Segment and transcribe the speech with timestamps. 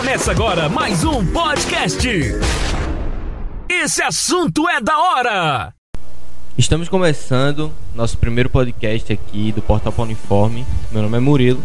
[0.00, 2.08] Começa agora mais um podcast.
[3.68, 5.74] Esse assunto é da hora.
[6.56, 10.64] Estamos começando nosso primeiro podcast aqui do Portal Uniforme.
[10.90, 11.62] Meu nome é Murilo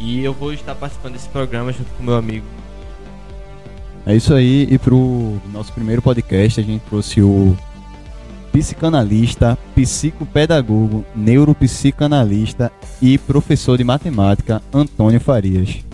[0.00, 2.44] e eu vou estar participando desse programa junto com meu amigo.
[4.04, 7.56] É isso aí, e pro nosso primeiro podcast a gente trouxe o
[8.50, 15.88] psicanalista, psicopedagogo, neuropsicanalista e professor de matemática Antônio Farias.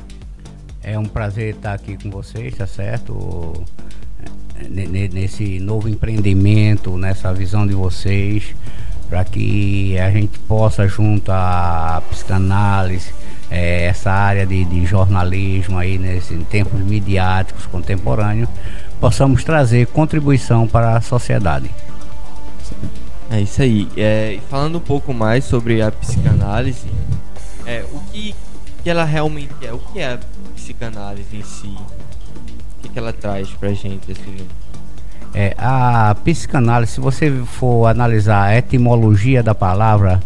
[0.87, 3.53] É um prazer estar aqui com vocês, tá certo?
[4.71, 8.55] Nesse novo empreendimento, nessa visão de vocês,
[9.09, 13.13] para que a gente possa, junto à psicanálise,
[13.51, 18.49] é, essa área de, de, jornalismo aí, nesse, em tempos midiáticos contemporâneos,
[19.01, 21.69] possamos trazer contribuição para a sociedade.
[23.29, 23.89] É isso aí.
[23.97, 26.87] É, falando um pouco mais sobre a psicanálise,
[27.67, 28.37] é, o que,
[28.85, 29.73] que ela realmente é?
[29.73, 30.19] O que é a
[30.67, 31.69] psicanálise em si?
[31.69, 34.11] O que, que ela traz pra gente?
[34.11, 34.37] Assim?
[35.33, 40.21] É, a psicanálise, se você for analisar a etimologia da palavra,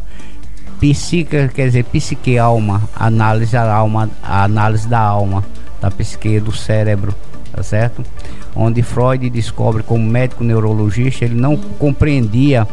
[0.81, 5.45] psica quer dizer psique alma, análise da alma, a análise da alma,
[5.79, 7.15] da psique do cérebro,
[7.53, 8.03] tá certo?
[8.57, 12.67] onde Freud descobre como médico neurologista, ele não compreendia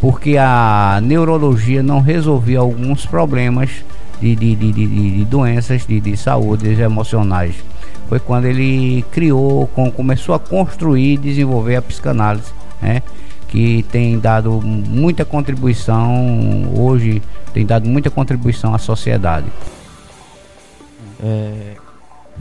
[0.00, 3.70] porque a neurologia não resolvia alguns problemas
[4.20, 7.54] de, de, de, de doenças de, de saúde emocionais.
[8.08, 13.02] Foi quando ele criou, com, começou a construir e desenvolver a psicanálise, né?
[13.48, 17.20] que tem dado muita contribuição hoje,
[17.52, 19.46] tem dado muita contribuição à sociedade.
[21.22, 21.74] É,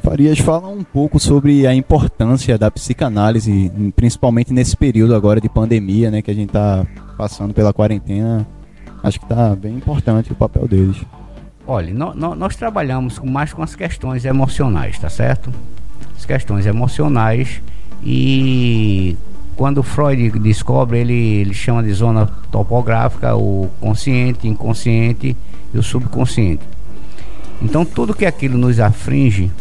[0.02, 6.10] Farias, fala um pouco sobre a importância da psicanálise, principalmente nesse período agora de pandemia,
[6.10, 6.86] né, que a gente está
[7.18, 8.48] passando pela quarentena.
[9.04, 10.98] Acho que está bem importante o papel deles.
[11.72, 15.54] Olha, no, no, nós trabalhamos mais com as questões emocionais, tá certo?
[16.18, 17.62] As questões emocionais
[18.04, 19.16] e
[19.56, 25.38] quando Freud descobre, ele, ele chama de zona topográfica o consciente, inconsciente
[25.72, 26.64] e o subconsciente.
[27.62, 29.52] Então tudo que aquilo nos aflige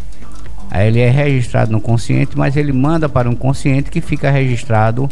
[0.71, 5.09] Aí ele é registrado no consciente, mas ele manda para um consciente que fica registrado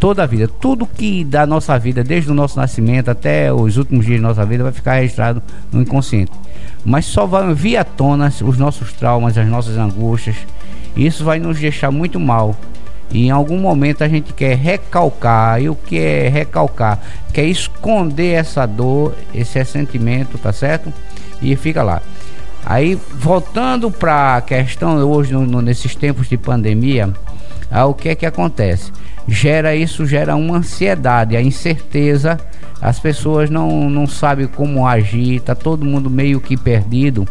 [0.00, 0.48] toda a vida.
[0.48, 4.46] Tudo que da nossa vida, desde o nosso nascimento até os últimos dias da nossa
[4.46, 6.32] vida, vai ficar registrado no inconsciente.
[6.84, 10.36] Mas só vai vir à tona os nossos traumas, as nossas angústias.
[10.96, 12.56] Isso vai nos deixar muito mal.
[13.12, 15.60] E em algum momento a gente quer recalcar.
[15.60, 16.98] E o que é recalcar?
[17.32, 20.92] Quer esconder essa dor, esse ressentimento, tá certo?
[21.42, 22.00] E fica lá.
[22.64, 27.10] Aí, voltando para a questão hoje, no, no, nesses tempos de pandemia,
[27.70, 28.92] ah, o que é que acontece?
[29.30, 32.36] Gera isso, gera uma ansiedade, a incerteza,
[32.82, 37.28] as pessoas não, não sabem como agir, está todo mundo meio que perdido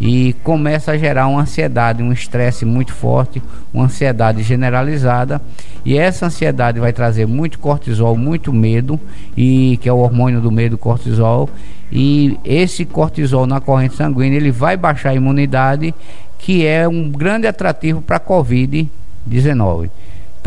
[0.00, 3.42] e começa a gerar uma ansiedade, um estresse muito forte,
[3.72, 5.40] uma ansiedade generalizada,
[5.84, 9.00] e essa ansiedade vai trazer muito cortisol, muito medo,
[9.36, 11.48] e que é o hormônio do medo, cortisol,
[11.90, 15.94] e esse cortisol na corrente sanguínea, ele vai baixar a imunidade,
[16.38, 19.90] que é um grande atrativo para a COVID-19.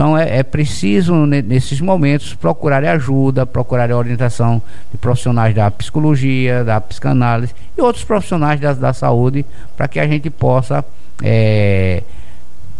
[0.02, 4.60] Então é, é, preciso nesses momentos procurar ajuda, procurar orientação
[4.92, 9.46] de profissionais da psicologia, da psicanálise e outros profissionais da, da saúde
[9.78, 10.84] para que a gente possa
[11.22, 12.02] é,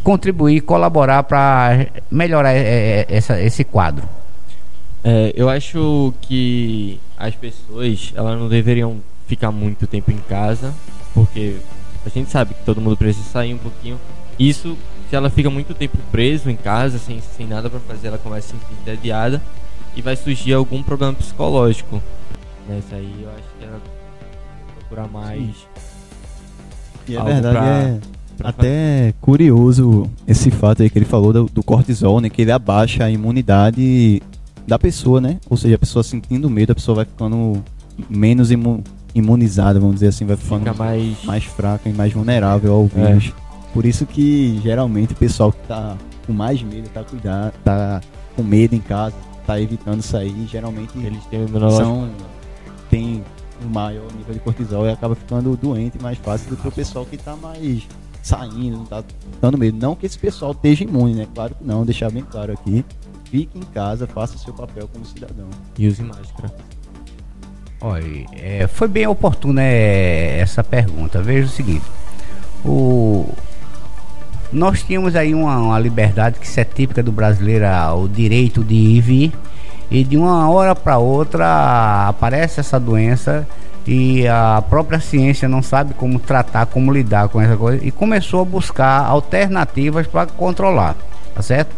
[0.04, 4.10] contribuir, colaborar para melhorar é, é, essa, esse quadro.
[5.04, 10.74] É, eu acho que as pessoas elas não deveriam ficar muito tempo em casa,
[11.14, 11.58] porque
[12.04, 14.00] a gente sabe que todo mundo precisa sair um pouquinho.
[14.40, 14.76] Isso
[15.12, 18.48] se ela fica muito tempo preso em casa, sem, sem nada para fazer, ela começa
[18.48, 19.42] a se sentir entediada
[19.94, 22.02] e vai surgir algum problema psicológico.
[22.66, 23.82] Nessa aí eu acho que ela
[24.80, 25.38] procurar mais.
[25.38, 25.66] Sim.
[27.10, 28.00] E é verdade, pra, é
[28.38, 29.16] pra até fazer.
[29.20, 32.30] curioso esse fato aí que ele falou do, do cortisol, né?
[32.30, 34.22] Que ele abaixa a imunidade
[34.66, 35.42] da pessoa, né?
[35.50, 37.62] Ou seja, a pessoa sentindo medo, a pessoa vai ficando
[38.10, 38.82] menos imu
[39.14, 41.22] imunizada, vamos dizer assim, vai ficando Fica mais...
[41.26, 43.08] mais fraca e mais vulnerável ao é.
[43.08, 43.34] vírus.
[43.74, 48.02] Por isso que geralmente o pessoal que tá com mais medo, tá cuidado, tá
[48.36, 49.16] com medo em casa,
[49.46, 52.10] tá evitando sair, geralmente eles têm, são,
[52.90, 53.24] tem
[53.64, 57.06] um maior nível de cortisol e acaba ficando doente mais fácil do que o pessoal
[57.06, 57.88] que tá mais
[58.22, 59.04] saindo, não tá
[59.42, 59.78] dando medo.
[59.78, 61.28] Não que esse pessoal esteja imune, né?
[61.34, 62.86] Claro que não, deixar bem claro aqui.
[63.26, 65.48] Fique em casa, faça seu papel como cidadão.
[65.78, 66.54] E use máscara.
[67.80, 71.22] Olha, é, foi bem oportuna é, essa pergunta.
[71.22, 71.86] Veja o seguinte:
[72.64, 73.26] o,
[74.52, 77.66] nós tínhamos aí uma, uma liberdade que é típica do brasileiro,
[77.96, 79.32] o direito de ir e vir,
[79.90, 83.48] e de uma hora para outra aparece essa doença
[83.86, 88.42] e a própria ciência não sabe como tratar, como lidar com essa coisa e começou
[88.42, 90.96] a buscar alternativas para controlar,
[91.34, 91.76] tá certo?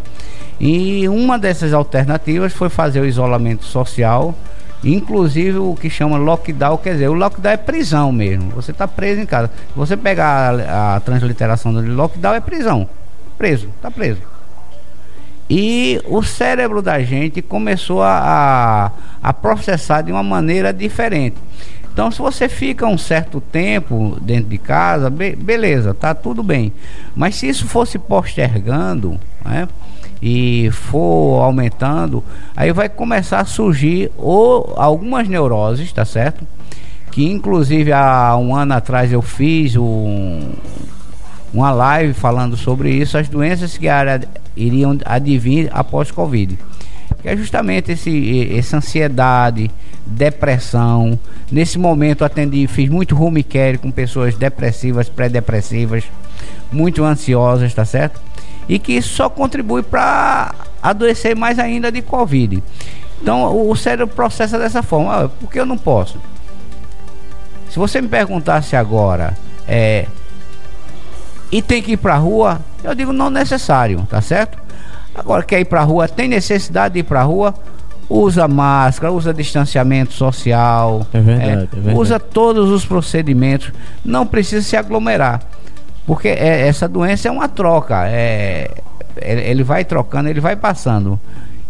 [0.60, 4.36] E uma dessas alternativas foi fazer o isolamento social,
[4.84, 8.50] inclusive o que chama lockdown, quer dizer, o lockdown é prisão mesmo.
[8.52, 9.48] Você está preso em casa.
[9.48, 12.90] Se você pegar a, a transliteração do lockdown é prisão.
[13.38, 14.22] Preso, está preso.
[15.50, 18.92] E o cérebro da gente começou a,
[19.24, 21.38] a, a processar de uma maneira diferente.
[21.94, 26.74] Então, se você fica um certo tempo dentro de casa, be beleza, tá tudo bem.
[27.16, 29.68] Mas se isso fosse postergando, né,
[30.26, 32.24] e for aumentando,
[32.56, 36.48] aí vai começar a surgir ou algumas neuroses, tá certo?
[37.12, 40.54] Que inclusive há um ano atrás eu fiz um,
[41.54, 43.88] uma live falando sobre isso, as doenças que
[44.56, 46.58] iriam advir após Covid.
[47.22, 49.70] Que é justamente esse, essa ansiedade,
[50.06, 51.20] depressão.
[51.52, 56.06] Nesse momento atendi, fiz muito home care com pessoas depressivas, pré-depressivas,
[56.72, 58.22] muito ansiosas, tá certo?
[58.68, 62.64] E que isso só contribui para adoecer mais ainda de Covid.
[63.22, 65.26] Então o cérebro processa dessa forma.
[65.26, 66.20] Ah, por que eu não posso?
[67.70, 69.36] Se você me perguntasse agora,
[69.68, 70.06] é,
[71.52, 74.58] e tem que ir para a rua, eu digo não necessário, tá certo?
[75.16, 77.54] Agora quer ir para a rua, tem necessidade de ir para a rua,
[78.10, 81.98] usa máscara, usa distanciamento social, é verdade, é, é verdade.
[81.98, 83.72] usa todos os procedimentos,
[84.04, 85.42] não precisa se aglomerar,
[86.06, 88.70] porque é, essa doença é uma troca, é,
[89.22, 91.20] ele vai trocando, ele vai passando.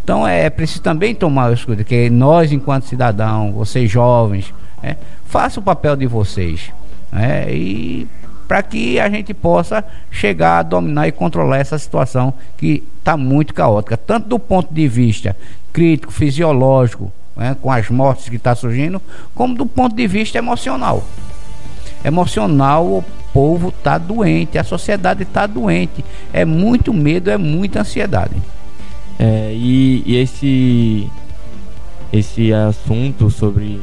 [0.03, 4.95] Então é, é preciso também tomar cuidados, que nós enquanto cidadão, vocês jovens, é,
[5.25, 6.71] faça o papel de vocês,
[7.11, 8.07] é, e
[8.47, 13.53] para que a gente possa chegar a dominar e controlar essa situação que está muito
[13.53, 15.35] caótica, tanto do ponto de vista
[15.71, 19.01] crítico, fisiológico, né, com as mortes que está surgindo,
[19.33, 21.03] como do ponto de vista emocional.
[22.03, 23.03] Emocional, o
[23.33, 26.05] povo está doente, a sociedade está doente.
[26.31, 28.35] É muito medo, é muita ansiedade.
[29.19, 31.09] É, e, e esse
[32.11, 33.81] esse assunto sobre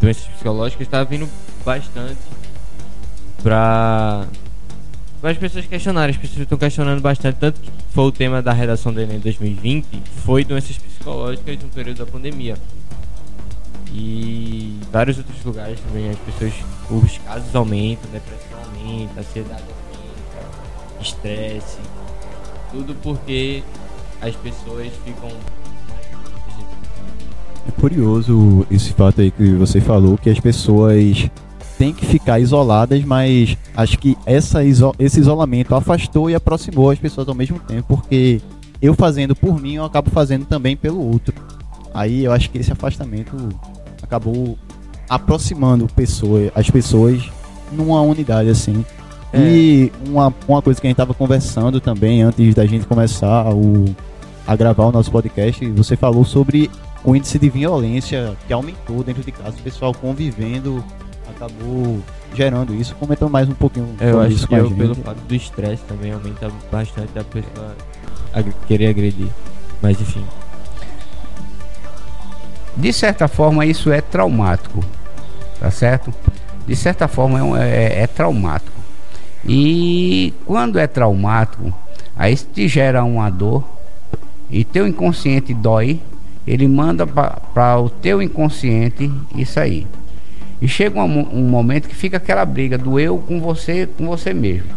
[0.00, 1.28] doenças psicológicas está vindo
[1.64, 2.18] bastante
[3.42, 4.26] para
[5.22, 6.14] as pessoas questionarem.
[6.14, 9.86] As pessoas estão questionando bastante, tanto que foi o tema da redação do Enem 2020,
[10.24, 12.56] foi doenças psicológicas no período da pandemia.
[13.92, 16.54] E vários outros lugares também as pessoas,
[16.90, 21.78] os casos aumentam, depressão aumenta, ansiedade aumenta, estresse,
[22.70, 23.62] tudo porque
[24.20, 25.30] as pessoas ficam
[27.68, 31.30] é curioso esse fato aí que você falou, que as pessoas
[31.78, 36.98] têm que ficar isoladas, mas acho que essa iso esse isolamento afastou e aproximou as
[36.98, 38.40] pessoas ao mesmo tempo, porque
[38.82, 41.34] eu fazendo por mim, eu acabo fazendo também pelo outro.
[41.92, 43.36] Aí eu acho que esse afastamento
[44.02, 44.58] acabou
[45.10, 47.28] aproximando pessoas, as pessoas
[47.72, 48.84] numa unidade assim.
[49.32, 49.40] É.
[49.40, 53.84] E uma, uma coisa que a gente estava conversando também antes da gente começar o,
[54.46, 56.70] a gravar o nosso podcast, você falou sobre
[57.04, 60.84] o índice de violência que aumentou dentro de casa, o pessoal convivendo
[61.28, 62.00] acabou
[62.34, 62.94] gerando isso.
[62.94, 66.50] Comenta mais um pouquinho é, eu acho que eu, pelo fato do estresse também aumenta
[66.70, 67.74] bastante a pessoa
[68.32, 69.28] ag querer agredir.
[69.82, 70.24] Mas enfim.
[72.76, 74.84] De certa forma isso é traumático,
[75.60, 76.12] tá certo?
[76.66, 78.80] De certa forma é, é, é traumático.
[79.46, 81.72] E quando é traumático,
[82.16, 83.64] aí te gera uma dor
[84.50, 86.00] e teu inconsciente dói,
[86.46, 89.86] ele manda para o teu inconsciente isso aí.
[90.60, 94.34] E chega um, um, momento que fica aquela briga do eu com você, com você
[94.34, 94.68] mesmo.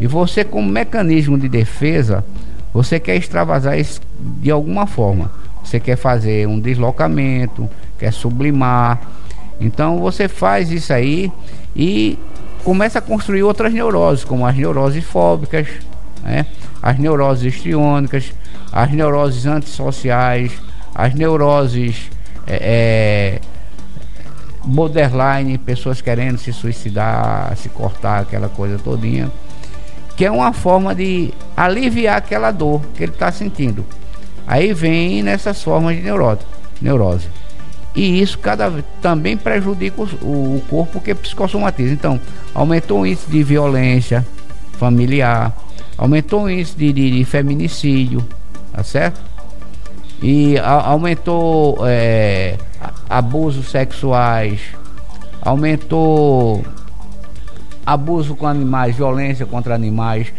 [0.00, 2.24] E você, como mecanismo de defesa,
[2.72, 5.30] você quer extravasar isso de alguma forma.
[5.64, 9.00] Você quer fazer um deslocamento, quer sublimar.
[9.60, 11.30] Então você faz isso aí
[11.76, 12.18] e
[12.64, 15.68] começa a construir outras neuroses, como as neuroses fóbicas,
[16.22, 16.46] né?
[16.82, 18.32] as neuroses histriônicas,
[18.72, 20.52] as neuroses antissociais,
[20.94, 22.10] as neuroses
[22.46, 23.40] é, é
[24.64, 29.30] borderline, pessoas querendo se suicidar, se cortar, aquela coisa todinha,
[30.16, 33.84] que é uma forma de aliviar aquela dor que ele está sentindo.
[34.46, 36.40] Aí vem nessas formas de neurose.
[36.80, 37.39] neurose.
[37.94, 41.92] E isso cada também prejudica o, o corpo que psicossomatiza.
[41.92, 42.20] Então,
[42.54, 44.24] aumentou o índice de violência
[44.78, 45.52] familiar,
[45.98, 48.24] aumentou o índice de, de, de feminicídio,
[48.72, 49.20] tá certo?
[50.22, 52.56] E a, aumentou é,
[53.08, 54.60] abusos sexuais,
[55.42, 56.64] aumentou
[57.84, 60.32] abuso com animais, violência contra animais,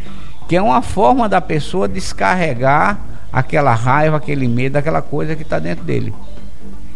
[0.47, 2.99] que é uma forma da pessoa descarregar
[3.31, 6.13] aquela raiva, aquele medo, aquela coisa que está dentro dele.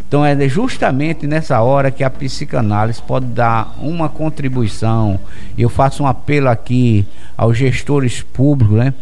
[0.07, 5.19] Então é justamente nessa hora que a psicanálise pode dar uma contribuição.
[5.57, 8.93] Eu faço um apelo aqui aos gestores públicos, né?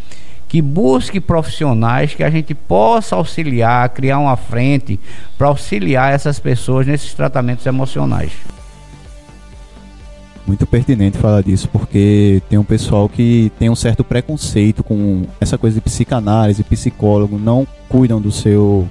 [0.48, 5.00] Que busque profissionais que a gente possa auxiliar, criar uma frente
[5.38, 8.31] para auxiliar essas pessoas nesses tratamentos emocionais.
[10.45, 15.57] Muito pertinente falar disso, porque tem um pessoal que tem um certo preconceito com essa
[15.57, 18.88] coisa de psicanálise, psicólogo, não cuidam do seu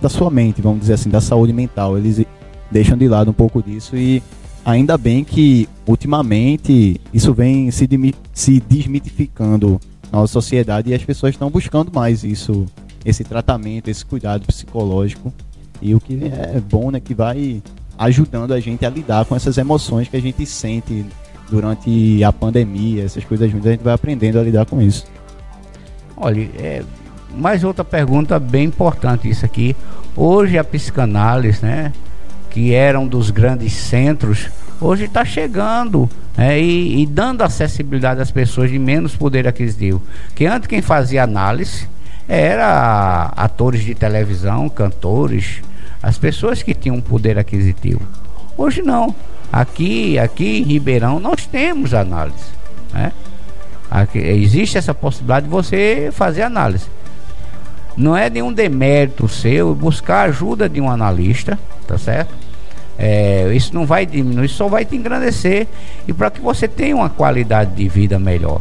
[0.00, 1.96] da sua mente, vamos dizer assim, da saúde mental.
[1.96, 2.24] Eles
[2.70, 4.22] deixam de lado um pouco disso e
[4.64, 7.88] ainda bem que ultimamente isso vem se,
[8.32, 9.80] se desmitificando
[10.12, 12.66] na nossa sociedade e as pessoas estão buscando mais isso,
[13.04, 15.32] esse tratamento, esse cuidado psicológico.
[15.80, 17.62] E o que é bom, né, que vai
[17.98, 21.04] ajudando a gente a lidar com essas emoções que a gente sente
[21.50, 25.04] durante a pandemia, essas coisas juntas, a gente vai aprendendo a lidar com isso.
[26.16, 26.82] Olha, é,
[27.36, 29.76] mais outra pergunta bem importante isso aqui.
[30.16, 31.92] Hoje a psicanálise, né,
[32.50, 34.48] que era um dos grandes centros,
[34.80, 40.02] hoje está chegando né, e, e, dando acessibilidade às pessoas de menos poder aquisitivo.
[40.34, 41.86] Que antes quem fazia análise
[42.26, 45.62] era atores de televisão, cantores,
[46.02, 48.00] as pessoas que tinham poder aquisitivo.
[48.56, 49.14] Hoje não.
[49.52, 52.56] Aqui, aqui em Ribeirão nós temos análise.
[52.92, 53.12] Né?
[53.90, 56.86] Aqui, existe essa possibilidade de você fazer análise.
[57.96, 62.34] Não é nenhum demérito seu buscar ajuda de um analista, tá certo?
[62.98, 65.66] É, isso não vai diminuir, só vai te engrandecer
[66.06, 68.60] e para que você tenha uma qualidade de vida melhor.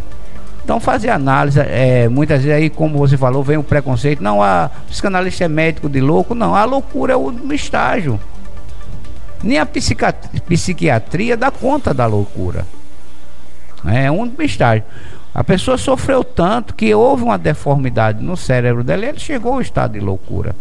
[0.64, 4.72] Então fazer análise, é, muitas vezes aí, como você falou, vem o preconceito, não, a
[4.90, 8.20] psicanalista é médico de louco, não, a loucura é o estágio.
[9.44, 12.66] Nem a psiquiatria dá conta da loucura.
[13.86, 14.84] É um estágio.
[15.36, 19.62] A pessoa sofreu tanto que houve uma deformidade no cérebro dela e ele chegou ao
[19.62, 20.56] estado de loucura.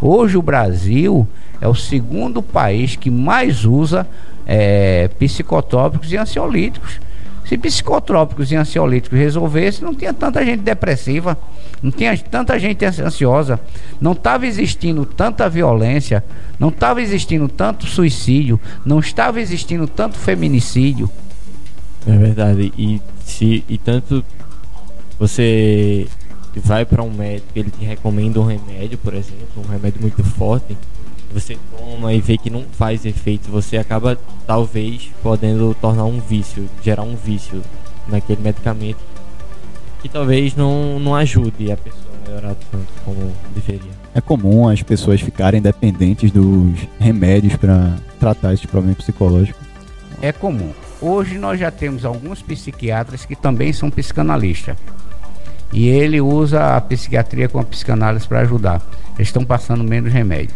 [0.00, 1.28] Hoje o Brasil
[1.60, 4.08] é o segundo país que mais usa
[4.46, 6.98] é, psicotrópicos e ansiolíticos.
[7.44, 11.36] Se psicotrópicos e ansiolíticos resolvesse, não tinha tanta gente depressiva,
[11.82, 13.60] não tinha tanta gente ansiosa,
[14.00, 16.24] não estava existindo tanta violência,
[16.58, 21.10] não estava existindo tanto suicídio, não estava existindo tanto feminicídio.
[22.06, 22.72] É verdade.
[22.78, 24.24] E se e tanto
[25.18, 26.08] você
[26.56, 30.76] vai para um médico, ele te recomenda um remédio, por exemplo, um remédio muito forte,
[31.32, 36.68] você toma e vê que não faz efeito, você acaba talvez podendo tornar um vício,
[36.82, 37.62] gerar um vício
[38.08, 38.98] naquele medicamento
[40.02, 43.98] que talvez não, não ajude a pessoa a melhorar tanto como deveria.
[44.14, 49.60] É comum as pessoas ficarem dependentes dos remédios para tratar esses problemas psicológicos.
[50.22, 50.72] É comum.
[51.00, 54.76] Hoje nós já temos alguns psiquiatras que também são psicanalistas.
[55.72, 58.82] E ele usa a psiquiatria com a psicanálise para ajudar.
[59.16, 60.54] Eles estão passando menos remédio.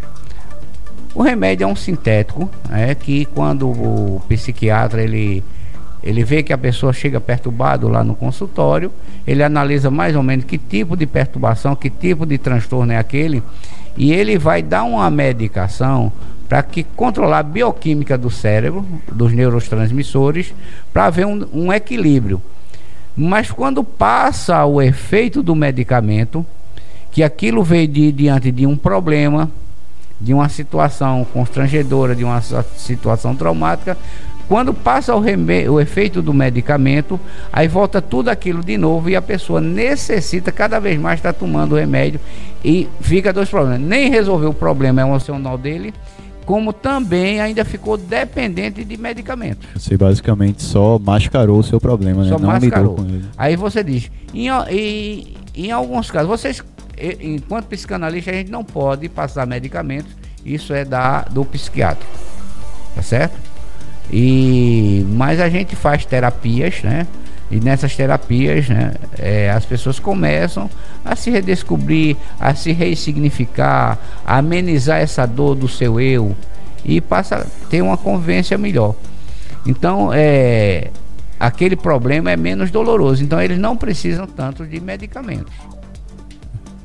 [1.14, 5.44] O remédio é um sintético, é que quando o psiquiatra ele,
[6.02, 8.90] ele vê que a pessoa chega perturbado lá no consultório,
[9.26, 13.42] ele analisa mais ou menos que tipo de perturbação, que tipo de transtorno é aquele,
[13.94, 16.10] e ele vai dar uma medicação
[16.52, 20.52] para que controlar a bioquímica do cérebro, dos neurotransmissores,
[20.92, 22.42] para haver um, um equilíbrio.
[23.16, 26.44] Mas quando passa o efeito do medicamento,
[27.10, 29.50] que aquilo veio de, diante de um problema,
[30.20, 32.42] de uma situação constrangedora, de uma
[32.76, 33.96] situação traumática,
[34.46, 37.18] quando passa o, o efeito do medicamento,
[37.50, 41.38] aí volta tudo aquilo de novo e a pessoa necessita cada vez mais estar tá
[41.38, 42.20] tomando o remédio
[42.62, 43.80] e fica dois problemas.
[43.80, 45.94] Nem resolveu o problema emocional dele
[46.44, 49.68] como também ainda ficou dependente de medicamentos.
[49.74, 52.28] Você basicamente só mascarou o seu problema, né?
[52.30, 52.92] Só Não mascarou.
[52.92, 53.24] lidou com ele.
[53.36, 56.62] Aí você diz, em, em, em alguns casos, vocês,
[57.20, 60.12] enquanto psicanalista, a gente não pode passar medicamentos,
[60.44, 62.06] isso é da, do psiquiatra,
[62.94, 63.36] tá certo?
[64.12, 67.06] E, mas a gente faz terapias, né?
[67.52, 70.70] E nessas terapias, né, é, as pessoas começam
[71.04, 76.34] a se redescobrir, a se ressignificar, a amenizar essa dor do seu eu
[76.82, 78.94] e passa a ter uma convivência melhor.
[79.66, 80.88] Então, é,
[81.38, 83.22] aquele problema é menos doloroso.
[83.22, 85.52] Então, eles não precisam tanto de medicamentos.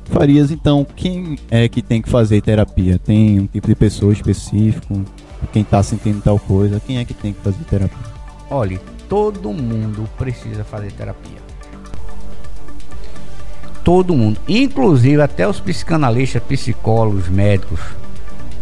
[0.04, 2.98] Farias, então, quem é que tem que fazer terapia?
[2.98, 5.02] Tem um tipo de pessoa específico?
[5.50, 6.78] Quem está sentindo tal coisa?
[6.86, 7.98] Quem é que tem que fazer terapia?
[8.50, 11.38] Olhe, todo mundo precisa fazer terapia.
[13.82, 17.80] Todo mundo, inclusive até os psicanalistas, psicólogos, médicos,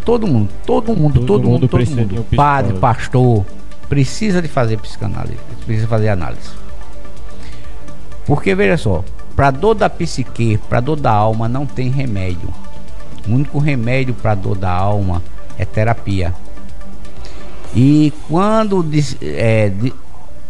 [0.05, 3.45] todo mundo, todo mundo, todo, todo mundo, todo mundo, um padre, pastor,
[3.89, 6.49] precisa de fazer psicanálise, precisa fazer análise.
[8.25, 9.03] Porque veja só,
[9.35, 12.49] Para dor da psique, para dor da alma, não tem remédio.
[13.27, 15.21] O único remédio para dor da alma
[15.59, 16.33] é terapia.
[17.75, 18.83] E quando
[19.21, 19.71] é,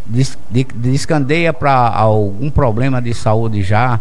[0.09, 3.99] descandeia para algum problema de saúde já,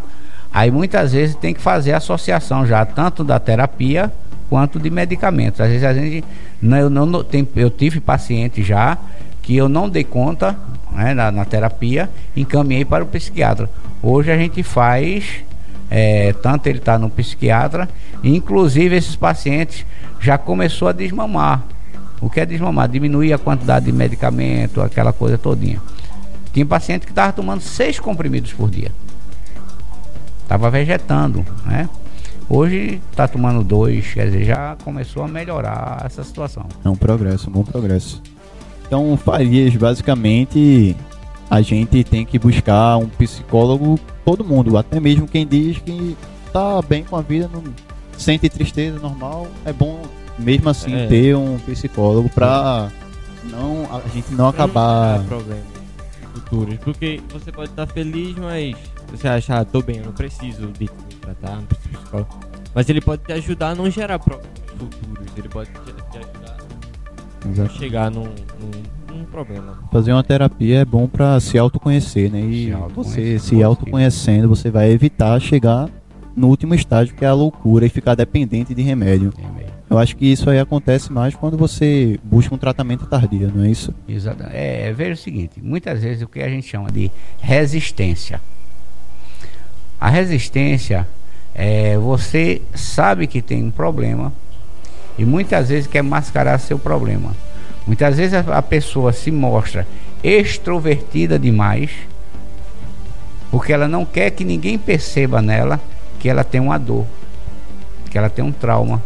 [0.53, 4.13] aí muitas vezes tem que fazer associação já, tanto da terapia
[4.49, 5.61] quanto de medicamentos.
[5.61, 6.25] Às vezes a gente.
[6.63, 8.97] Não, eu, não, eu tive paciente já
[9.43, 10.59] que eu não dei conta
[10.93, 13.71] né, na, na, terapia, encaminhei para o psiquiatra.
[14.03, 15.25] Hoje a gente faz,
[15.89, 17.89] é, tanto ele está no psiquiatra,
[18.25, 19.87] inclusive esses pacientes
[20.21, 21.63] já começou a desmamar.
[22.21, 22.89] O que é desmamar?
[22.89, 25.81] Diminuir a quantidade de medicamento, aquela coisa todinha.
[26.57, 28.91] Tinha paciente que estava tomando seis comprimidos por dia.
[30.43, 31.87] Estava vegetando, né?
[32.49, 36.65] Hoje está tomando dois, quer dizer, já começou a melhorar essa situação.
[36.83, 38.23] É um progresso, um bom progresso.
[38.87, 40.97] Então, Farias, basicamente,
[41.51, 46.17] a gente tem que buscar um psicólogo, todo mundo, até mesmo quem diz que
[46.55, 47.63] tá bem com a vida, não
[48.17, 50.01] sente tristeza normal, é bom
[50.39, 51.07] mesmo assim é.
[51.07, 52.89] ter um psicólogo para
[53.45, 55.76] não a gente não acabar não problemas
[56.37, 58.77] futuros, porque você pode estar feliz, mas
[59.11, 60.91] você acha, ah, tô bem, eu não preciso de me
[61.21, 62.41] tratar, não preciso de psicólogo.
[62.75, 66.57] Mas ele pode te ajudar a não gerar problemas futuros, ele pode te, ajudar
[67.51, 67.73] Exato.
[67.73, 69.79] a chegar num, num, num, problema.
[69.91, 72.41] Fazer uma terapia é bom para se autoconhecer, né?
[72.41, 75.89] E se você se autoconhecendo, você vai evitar chegar
[76.37, 79.33] no último estágio, que é a loucura e ficar dependente de remédio.
[79.89, 83.71] Eu acho que isso aí acontece mais quando você busca um tratamento tardio, não é
[83.71, 83.95] isso?
[84.09, 84.45] Exato.
[84.51, 88.41] É, veja o seguinte, muitas vezes o que a gente chama de resistência.
[90.01, 91.07] A resistência
[91.55, 94.33] é você sabe que tem um problema
[95.17, 97.35] e muitas vezes quer mascarar seu problema.
[97.87, 99.87] Muitas vezes a, a pessoa se mostra
[100.23, 101.91] extrovertida demais
[103.51, 105.81] porque ela não quer que ninguém perceba nela
[106.19, 107.07] que ela tem uma dor,
[108.11, 109.03] que ela tem um trauma,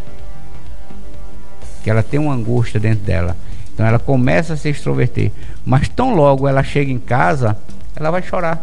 [1.82, 3.36] que ela tem uma angústia dentro dela.
[3.72, 5.32] Então ela começa a se extroverter,
[5.64, 7.56] mas tão logo ela chega em casa,
[7.96, 8.60] ela vai chorar.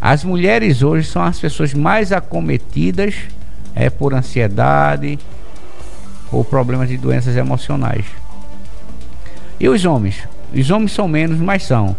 [0.00, 3.14] As mulheres hoje são as pessoas mais acometidas
[3.74, 5.18] é, por ansiedade
[6.30, 8.04] ou problemas de doenças emocionais.
[9.58, 10.28] E os homens?
[10.52, 11.96] Os homens são menos, mas são.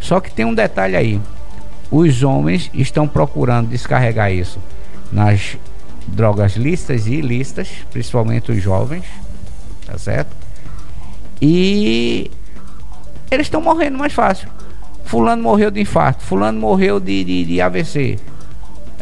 [0.00, 1.20] Só que tem um detalhe aí.
[1.90, 4.58] Os homens estão procurando descarregar isso
[5.12, 5.58] nas
[6.06, 9.04] drogas listas e ilícitas, principalmente os jovens,
[9.86, 10.34] tá certo?
[11.40, 12.30] E
[13.30, 14.48] eles estão morrendo mais fácil.
[15.04, 18.18] Fulano morreu de infarto, fulano morreu de, de, de AVC,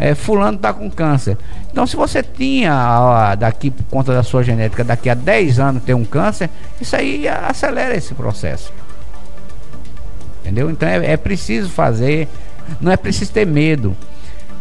[0.00, 1.36] é, fulano está com câncer.
[1.70, 5.92] Então, se você tinha daqui por conta da sua genética, daqui a 10 anos ter
[5.92, 6.48] um câncer,
[6.80, 8.72] isso aí acelera esse processo.
[10.40, 10.70] Entendeu?
[10.70, 12.26] Então é, é preciso fazer,
[12.80, 13.94] não é preciso ter medo.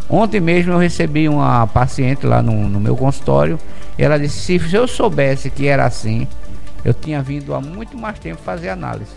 [0.10, 3.60] Ontem mesmo eu recebi uma paciente lá no, no meu consultório.
[3.98, 6.28] ela disse: se eu soubesse que era assim,
[6.84, 9.12] eu tinha vindo há muito mais tempo fazer análise.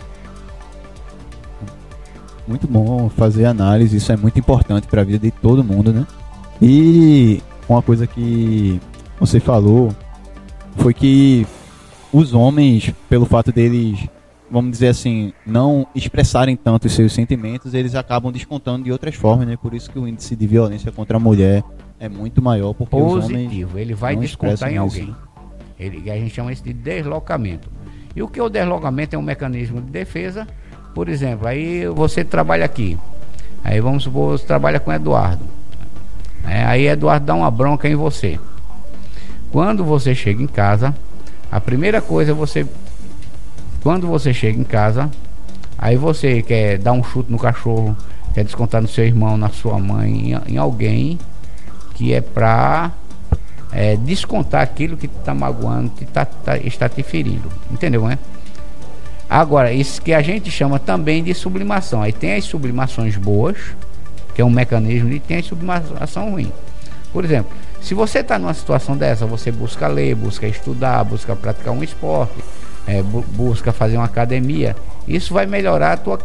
[2.47, 6.05] Muito bom fazer análise, isso é muito importante para a vida de todo mundo, né?
[6.61, 8.79] E uma coisa que
[9.19, 9.95] você falou
[10.77, 11.47] foi que
[12.11, 14.07] os homens, pelo fato deles,
[14.49, 19.47] vamos dizer assim, não expressarem tanto os seus sentimentos, eles acabam descontando de outras formas,
[19.47, 19.57] né?
[19.57, 21.63] Por isso que o índice de violência contra a mulher
[21.99, 25.15] é muito maior, porque Positivo, os homens ele vai descontar em alguém.
[25.79, 27.69] Ele, a gente chama isso de deslocamento.
[28.15, 30.47] E o que é o deslocamento é um mecanismo de defesa
[30.93, 32.97] por exemplo, aí você trabalha aqui.
[33.63, 35.43] Aí vamos supor, você trabalha com Eduardo.
[36.47, 38.39] É, aí Eduardo dá uma bronca em você.
[39.51, 40.93] Quando você chega em casa,
[41.51, 42.65] a primeira coisa é você.
[43.83, 45.11] Quando você chega em casa,
[45.77, 47.95] aí você quer dar um chute no cachorro,
[48.33, 51.19] quer descontar no seu irmão, na sua mãe, em, em alguém
[51.93, 52.91] que é pra
[53.73, 57.51] é, descontar aquilo que está magoando, que tá, tá, está te ferindo.
[57.69, 58.17] Entendeu, né?
[59.29, 62.01] Agora, isso que a gente chama também de sublimação.
[62.01, 63.57] Aí tem as sublimações boas,
[64.33, 66.51] que é um mecanismo, e tem a sublimação ruim.
[67.11, 71.73] Por exemplo, se você está numa situação dessa, você busca ler, busca estudar, busca praticar
[71.73, 72.33] um esporte,
[72.87, 74.75] é, bu busca fazer uma academia,
[75.07, 76.19] isso vai melhorar a tua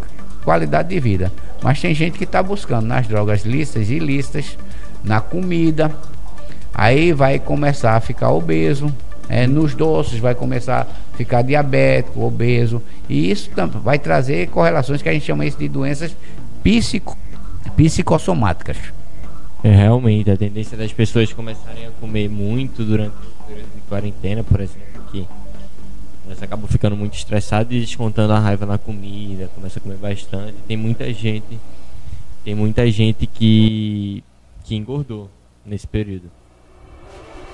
[0.44, 1.32] qualidade de vida.
[1.62, 4.56] Mas tem gente que está buscando nas drogas listas e ilícitas,
[5.02, 5.94] na comida,
[6.74, 8.92] aí vai começar a ficar obeso,
[9.28, 13.50] é, nos doces vai começar a ficar diabético, obeso, e isso
[13.82, 16.16] vai trazer correlações que a gente chama isso de doenças
[16.62, 17.16] psico,
[17.76, 18.76] psicossomáticas.
[19.62, 23.14] É, realmente, a tendência das pessoas começarem a comer muito durante,
[23.48, 25.26] durante a quarentena, por exemplo, que
[26.28, 30.54] elas acabam ficando muito estressadas e descontando a raiva na comida, começa a comer bastante.
[30.66, 31.58] Tem muita gente
[32.48, 34.24] tem muita gente que,
[34.64, 35.28] que engordou
[35.66, 36.30] nesse período.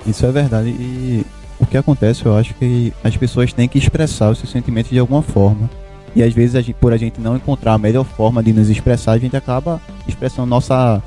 [0.07, 0.69] Isso é verdade.
[0.69, 1.25] E
[1.59, 4.99] o que acontece, eu acho que as pessoas têm que expressar os seus sentimentos de
[4.99, 5.69] alguma forma.
[6.15, 8.69] E às vezes, a gente, por a gente não encontrar a melhor forma de nos
[8.69, 11.03] expressar, a gente acaba expressando nossa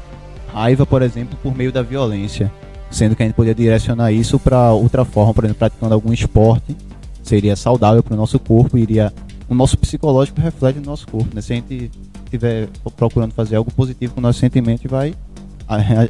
[0.53, 2.53] raiva, por exemplo, por meio da violência.
[2.91, 6.77] Sendo que a gente poderia direcionar isso para outra forma, por exemplo, praticando algum esporte,
[7.29, 9.13] seria saudável para o nosso corpo, iria
[9.49, 11.35] o nosso psicológico reflete no nosso corpo.
[11.35, 11.41] Né?
[11.41, 11.91] Se a gente
[12.25, 15.15] estiver procurando fazer algo positivo com o nosso sentimento, vai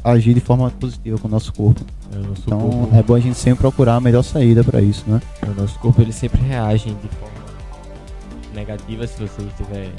[0.05, 1.81] agir de forma positiva com o nosso corpo.
[2.13, 2.97] É, o então corpo...
[2.97, 5.21] é bom a gente sempre procurar a melhor saída para isso, né?
[5.43, 7.39] O nosso corpo ele sempre reage de forma
[8.55, 9.91] negativa se você estiver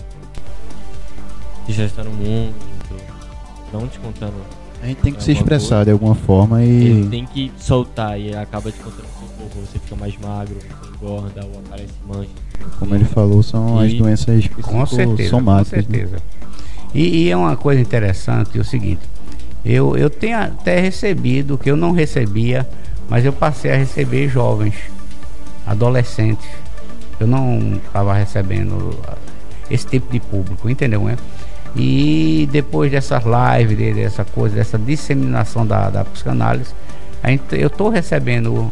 [1.66, 2.96] digestando muito,
[3.72, 4.34] não te contando.
[4.82, 5.86] A gente tem que se expressar coisa.
[5.86, 6.88] de alguma forma e.
[6.88, 10.58] Ele tem que soltar e acaba te contando o seu corpo, você fica mais magro,
[11.02, 12.30] engorda ou aparece mancha.
[12.78, 13.88] Como ele falou, são e...
[13.88, 15.86] as doenças com certeza, somáticas.
[15.86, 15.98] Com né?
[15.98, 16.16] certeza.
[16.16, 16.22] Né?
[16.94, 19.02] E, e, é uma coisa interessante é o seguinte,
[19.64, 22.68] eu, eu tenho até recebido, que eu não recebia,
[23.10, 24.76] mas eu passei a receber jovens,
[25.66, 26.48] adolescentes.
[27.20, 28.98] Eu não estava recebendo
[29.70, 31.04] esse tipo de público, entendeu?
[31.04, 31.18] Né?
[31.76, 36.74] E depois dessas lives, dessa coisa, dessa disseminação da, da psicanálise,
[37.24, 38.72] gente, eu estou recebendo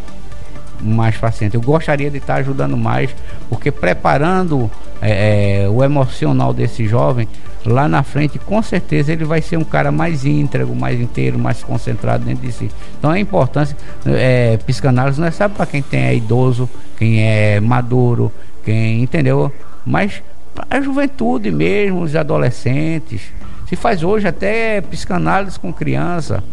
[0.81, 1.55] mais paciente.
[1.55, 3.15] Eu gostaria de estar ajudando mais,
[3.49, 4.69] porque preparando
[5.01, 7.27] é, é, o emocional desse jovem,
[7.65, 11.63] lá na frente, com certeza ele vai ser um cara mais íntegro, mais inteiro, mais
[11.63, 12.71] concentrado dentro de si.
[12.97, 17.59] Então a importância, é, psicanálise não é só para quem tem é idoso, quem é
[17.59, 18.31] maduro,
[18.63, 19.51] quem entendeu,
[19.85, 20.21] mas
[20.69, 23.21] a juventude mesmo, os adolescentes.
[23.67, 26.43] Se faz hoje até psicanálise com criança,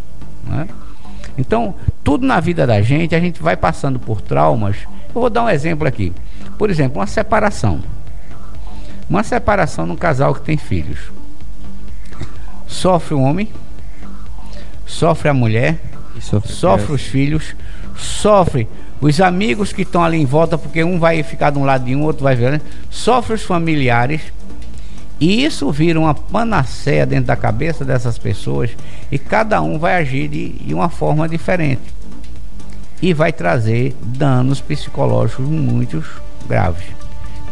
[0.46, 0.66] né?
[1.36, 4.76] Então, tudo na vida da gente, a gente vai passando por traumas.
[5.14, 6.12] Eu vou dar um exemplo aqui.
[6.58, 7.80] Por exemplo, uma separação.
[9.08, 10.98] Uma separação num casal que tem filhos.
[12.66, 13.48] Sofre o homem,
[14.86, 15.78] sofre a mulher,
[16.20, 17.54] sofre, sofre os filhos,
[17.96, 18.68] sofre
[19.00, 21.94] os amigos que estão ali em volta, porque um vai ficar de um lado e
[21.94, 22.60] um outro vai ver, né?
[22.90, 24.22] sofre os familiares
[25.20, 28.70] e isso vira uma panaceia dentro da cabeça dessas pessoas
[29.10, 31.82] e cada um vai agir de, de uma forma diferente.
[33.00, 36.02] E vai trazer danos psicológicos muito
[36.48, 36.84] graves.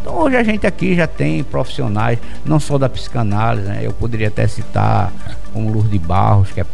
[0.01, 3.79] Então hoje a gente aqui já tem profissionais, não só da psicanálise, né?
[3.83, 5.13] eu poderia até citar
[5.53, 6.65] como Lourdes Barros, que, é,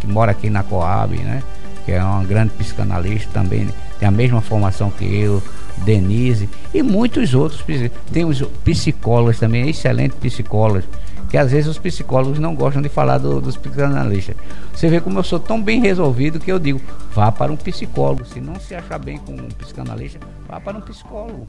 [0.00, 1.42] que mora aqui na Coab, né?
[1.84, 5.42] que é uma grande psicanalista também, tem a mesma formação que eu,
[5.78, 7.64] Denise e muitos outros.
[8.12, 10.84] Tem os psicólogos também, excelentes psicólogos,
[11.28, 14.36] que às vezes os psicólogos não gostam de falar do, dos psicanalistas.
[14.72, 16.80] Você vê como eu sou tão bem resolvido que eu digo,
[17.14, 18.24] vá para um psicólogo.
[18.24, 21.46] Se não se achar bem com um psicanalista, vá para um psicólogo.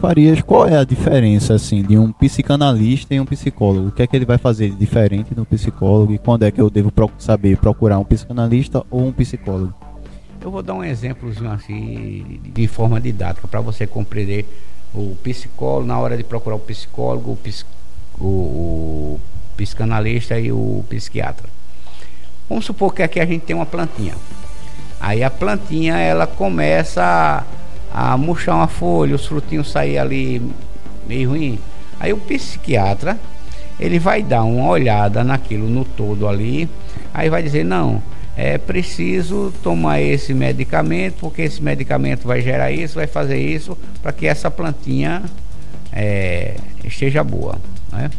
[0.00, 3.88] Farias, qual é a diferença assim de um psicanalista e um psicólogo?
[3.88, 6.60] O que é que ele vai fazer de diferente do psicólogo e quando é que
[6.60, 9.72] eu devo saber procurar um psicanalista ou um psicólogo?
[10.42, 14.44] Eu vou dar um exemplozinho assim, de forma didática, para você compreender
[14.92, 17.64] o psicólogo, na hora de procurar o psicólogo, o, ps,
[18.18, 19.20] o, o
[19.56, 21.48] psicanalista e o psiquiatra.
[22.48, 24.14] Vamos supor que aqui a gente tem uma plantinha.
[25.00, 27.46] Aí a plantinha ela começa
[27.92, 30.42] a, a murchar uma folha, os frutinhos saem ali
[31.06, 31.60] meio ruim.
[32.00, 33.16] Aí o psiquiatra
[33.78, 36.68] ele vai dar uma olhada naquilo no todo ali,
[37.14, 38.02] aí vai dizer não,
[38.36, 44.12] é preciso tomar esse medicamento, porque esse medicamento vai gerar isso, vai fazer isso, para
[44.12, 45.22] que essa plantinha
[45.92, 47.58] é, esteja boa.
[47.92, 48.10] Né?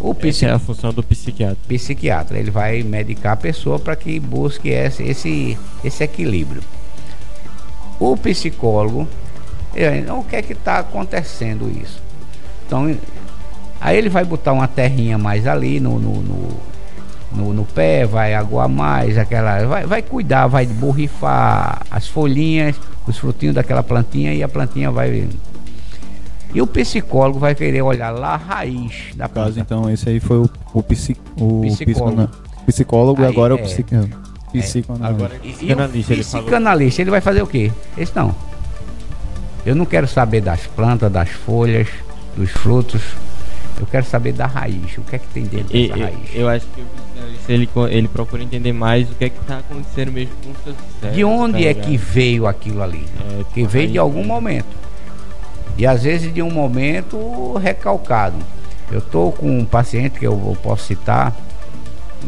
[0.00, 1.58] O Essa é a função do psiquiatra.
[1.68, 6.62] Psiquiatra, ele vai medicar a pessoa para que busque esse, esse, esse equilíbrio.
[7.98, 9.06] O psicólogo,
[9.74, 12.00] ele, o que é que está acontecendo isso?
[12.66, 12.96] Então,
[13.78, 16.69] aí ele vai botar uma terrinha mais ali no, no, no
[17.32, 19.64] no, no pé, vai aguar mais, aquela.
[19.66, 25.28] Vai, vai cuidar, vai borrifar as folhinhas, os frutinhos daquela plantinha e a plantinha vai.
[26.52, 29.48] E o psicólogo vai querer olhar lá a raiz da planta.
[29.48, 32.28] Caso, então, esse aí foi o, o, psi, o psicólogo.
[32.66, 34.18] psicólogo e agora é, o psiquiatra.
[34.52, 37.70] É, agora, e, e o psicanalista, ele vai fazer o quê?
[37.96, 38.34] Esse não.
[39.64, 41.86] Eu não quero saber das plantas, das folhas,
[42.36, 43.02] dos frutos.
[43.78, 44.98] Eu quero saber da raiz.
[44.98, 46.18] O que é que tem dentro dessa raiz?
[46.34, 46.84] Eu, eu acho que
[47.48, 50.74] ele, ele procura entender mais o que é que está acontecendo mesmo com o seu
[51.00, 51.16] cérebro.
[51.16, 53.04] De onde tá é que veio aquilo ali?
[53.20, 54.76] É, que veio de algum momento.
[55.76, 58.36] E às vezes de um momento recalcado.
[58.90, 61.36] Eu estou com um paciente que eu, posso citar,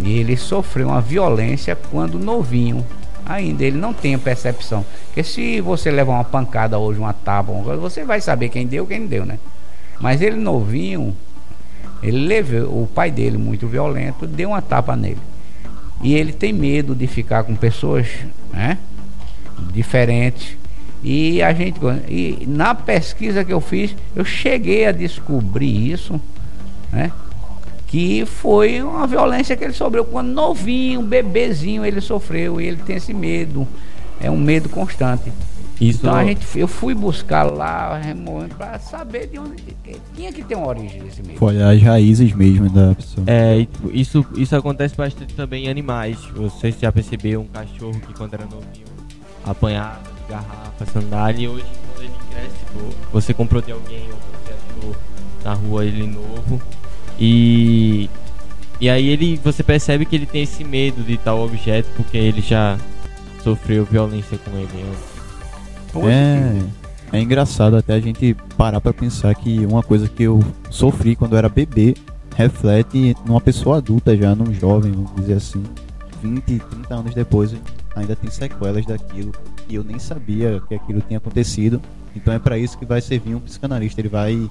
[0.00, 2.87] e ele sofreu uma violência quando novinho.
[3.26, 4.85] Ainda ele não tem a percepção.
[5.07, 9.07] Porque se você levar uma pancada hoje, uma tábua, você vai saber quem deu, quem
[9.07, 9.38] deu, né?
[10.00, 11.16] Mas ele novinho,
[12.03, 15.19] Ele levou o pai dele muito violento, deu uma tapa nele.
[16.03, 18.09] E ele tem medo de ficar com pessoas,
[18.53, 18.77] né?
[19.73, 20.57] Diferentes.
[21.03, 26.21] E a gente e na pesquisa que eu fiz, eu cheguei a descobrir isso,
[26.91, 27.12] né?
[27.87, 32.79] Que foi uma violência que ele sofreu quando novinho, um bebezinho ele sofreu e ele
[32.79, 33.67] tem esse medo.
[34.21, 35.33] É um medo constante.
[35.83, 38.01] Isso então a gente, eu fui buscar lá
[38.57, 39.64] para saber de onde
[40.14, 41.38] tinha que ter uma origem desse medo.
[41.38, 43.25] Foi as raízes mesmo da pessoa.
[43.27, 46.18] É, isso, isso acontece bastante também em animais.
[46.37, 48.87] Você já percebeu um cachorro que quando era novinho
[49.45, 51.64] apanhava de garrafa, sandália e hoje
[51.95, 54.97] quando ele cresce, tipo, você comprou de alguém ou você achou
[55.45, 56.62] na rua ele novo
[57.18, 58.09] e
[58.81, 62.40] e aí ele você percebe que ele tem esse medo de tal objeto porque ele
[62.40, 62.79] já
[63.42, 65.12] sofreu violência com ele antes.
[65.94, 71.14] É, é engraçado até a gente parar para pensar que uma coisa que eu sofri
[71.14, 71.94] quando eu era bebê
[72.35, 75.62] reflete numa pessoa adulta já, num jovem, vamos dizer assim.
[76.22, 77.55] 20, 30 anos depois,
[77.96, 79.33] ainda tem sequelas daquilo
[79.68, 81.81] e eu nem sabia que aquilo tinha acontecido.
[82.14, 84.00] Então é para isso que vai servir um psicanalista.
[84.00, 84.50] Ele vai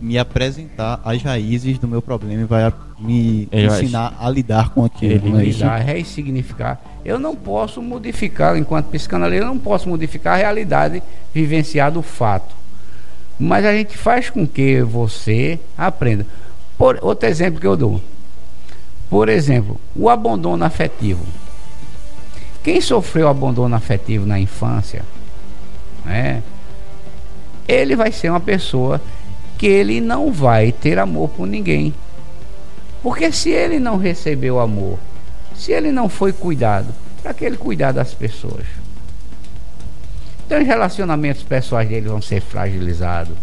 [0.00, 4.26] me apresentar as raízes do meu problema e vai me eu ensinar acho.
[4.26, 5.12] a lidar com aquilo.
[5.12, 10.36] Ele é lidar, ressignificar eu não posso modificar, enquanto psicanalista, eu não posso modificar a
[10.36, 12.54] realidade vivenciada do fato.
[13.38, 16.26] Mas a gente faz com que você aprenda.
[16.76, 17.98] Por, outro exemplo que eu dou.
[19.08, 21.24] Por exemplo, o abandono afetivo.
[22.62, 25.02] Quem sofreu abandono afetivo na infância,
[26.04, 26.42] né,
[27.66, 29.00] ele vai ser uma pessoa
[29.58, 31.92] que ele não vai ter amor por ninguém.
[33.02, 34.98] Porque se ele não recebeu amor
[35.58, 36.86] se ele não foi cuidado,
[37.22, 38.64] para que ele cuidar das pessoas?
[40.46, 43.34] Então os relacionamentos pessoais dele vão ser fragilizados,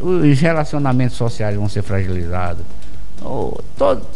[0.00, 2.64] os relacionamentos sociais vão ser fragilizados,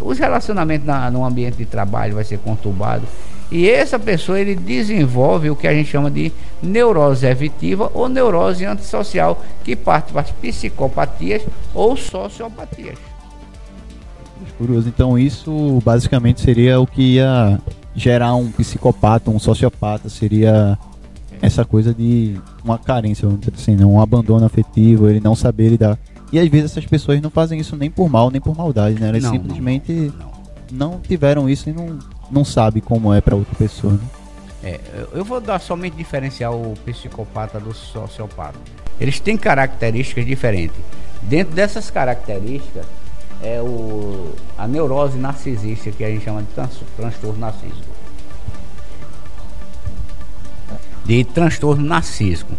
[0.00, 3.04] os relacionamentos na, no ambiente de trabalho vai ser conturbado.
[3.50, 6.32] E essa pessoa ele desenvolve o que a gente chama de
[6.62, 11.42] neurose evitiva ou neurose antissocial, que parte para psicopatias
[11.74, 12.98] ou sociopatias
[14.58, 14.88] curioso.
[14.88, 17.60] Então isso basicamente seria o que ia
[17.94, 20.76] gerar um psicopata, um sociopata, seria
[21.40, 23.86] essa coisa de uma carência, vamos dizer assim, né?
[23.86, 25.96] um abandono afetivo, ele não saber lidar.
[26.32, 29.08] E às vezes essas pessoas não fazem isso nem por mal, nem por maldade, né?
[29.08, 30.12] Elas não, simplesmente
[30.70, 31.00] não, não.
[31.00, 31.98] tiveram isso e não,
[32.30, 34.00] não sabem como é para outra pessoa, né?
[34.62, 34.80] É,
[35.12, 38.58] eu vou dar somente diferenciar o psicopata do sociopata.
[39.00, 40.76] Eles têm características diferentes.
[41.22, 42.84] Dentro dessas características,
[43.42, 47.98] é o, a neurose narcisista, que a gente chama de trans, transtorno narcísico.
[51.04, 52.52] De transtorno narcísico.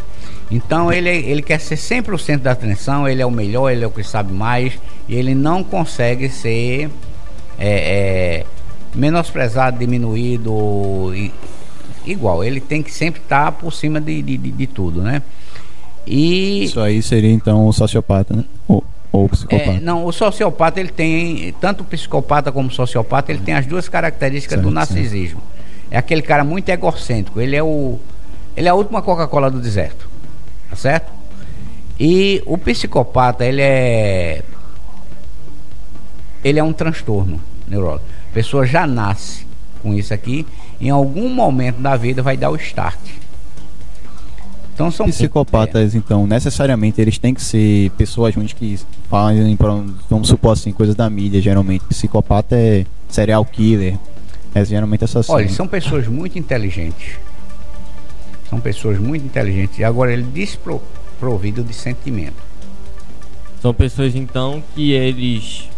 [0.49, 3.83] Então ele, ele quer ser sempre o centro da atenção, ele é o melhor, ele
[3.83, 6.89] é o que sabe mais, e ele não consegue ser
[7.57, 8.45] é, é,
[8.93, 11.13] menosprezado, diminuído,
[12.05, 12.43] igual.
[12.43, 15.21] Ele tem que sempre estar por cima de, de, de, tudo, né?
[16.05, 16.63] E...
[16.63, 18.43] Isso aí seria então o sociopata, né?
[19.11, 19.71] Ou o psicopata?
[19.71, 23.65] É, não, o sociopata ele tem, tanto o psicopata como o sociopata, ele tem as
[23.65, 25.39] duas características certo, do narcisismo.
[25.39, 25.91] Certo.
[25.91, 27.99] É aquele cara muito egocêntrico, ele é o
[28.55, 30.09] ele é a última Coca-Cola do deserto.
[30.69, 31.11] Tá certo?
[31.99, 34.43] E o psicopata, ele é
[36.43, 38.18] ele é um transtorno neurológico.
[38.29, 39.47] A pessoa já nasce
[39.81, 40.45] com isso aqui,
[40.79, 42.99] em algum momento da vida vai dar o start.
[44.73, 45.97] Então são psicopatas, é.
[45.97, 49.57] então, necessariamente eles têm que ser pessoas ruins que fazem,
[50.09, 51.83] vamos supor assim, coisas da mídia, geralmente.
[51.85, 53.97] Psicopata é serial killer.
[54.53, 55.35] É geralmente assassino.
[55.35, 57.17] Olha, são pessoas muito inteligentes.
[58.49, 59.79] São pessoas muito inteligentes.
[59.79, 62.41] E agora ele desprovido de sentimento.
[63.61, 65.69] São pessoas então que eles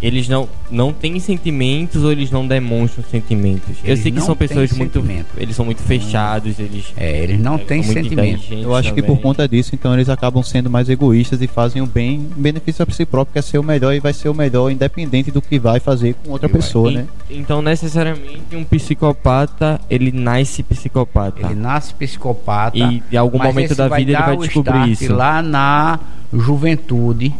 [0.00, 3.76] eles não, não têm sentimentos ou eles não demonstram sentimentos.
[3.82, 5.04] Eles eu sei que são pessoas muito.
[5.36, 6.92] Eles são muito fechados, eles.
[6.96, 8.54] É, eles não têm sentimento.
[8.54, 9.02] Eu acho também.
[9.04, 12.42] que por conta disso, então, eles acabam sendo mais egoístas e fazem o bem em
[12.42, 15.30] benefício a si próprio, que é ser o melhor e vai ser o melhor, independente
[15.30, 17.06] do que vai fazer com outra pessoa, né?
[17.28, 21.40] Então, necessariamente, um psicopata, ele nasce psicopata.
[21.40, 22.78] Ele nasce psicopata.
[22.78, 25.12] E em algum momento da vida ele vai descobrir isso.
[25.12, 25.98] Lá na
[26.32, 27.34] juventude,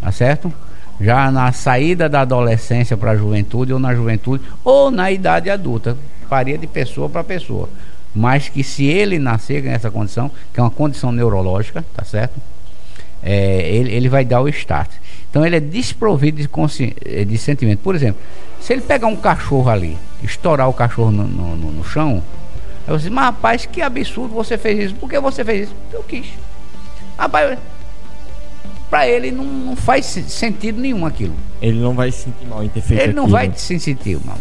[0.00, 0.52] tá certo?
[1.02, 5.96] Já na saída da adolescência para a juventude ou na juventude ou na idade adulta,
[6.28, 7.68] varia de pessoa para pessoa.
[8.14, 12.40] Mas que se ele nascer nessa condição, que é uma condição neurológica, tá certo?
[13.22, 14.90] É, ele, ele vai dar o start.
[15.30, 17.78] Então ele é desprovido de, de sentimento.
[17.78, 18.20] Por exemplo,
[18.60, 22.22] se ele pegar um cachorro ali, estourar o cachorro no, no, no, no chão,
[22.86, 24.94] eu disse, mas rapaz, que absurdo você fez isso.
[24.94, 25.76] Por que você fez isso?
[25.92, 26.26] Eu quis.
[27.16, 27.58] Rapaz,
[28.92, 31.32] para ele não, não, faz sentido nenhum aquilo.
[31.62, 33.38] Ele não vai se sentir mal em ter feito Ele não aquilo.
[33.38, 34.36] vai se sentir mal.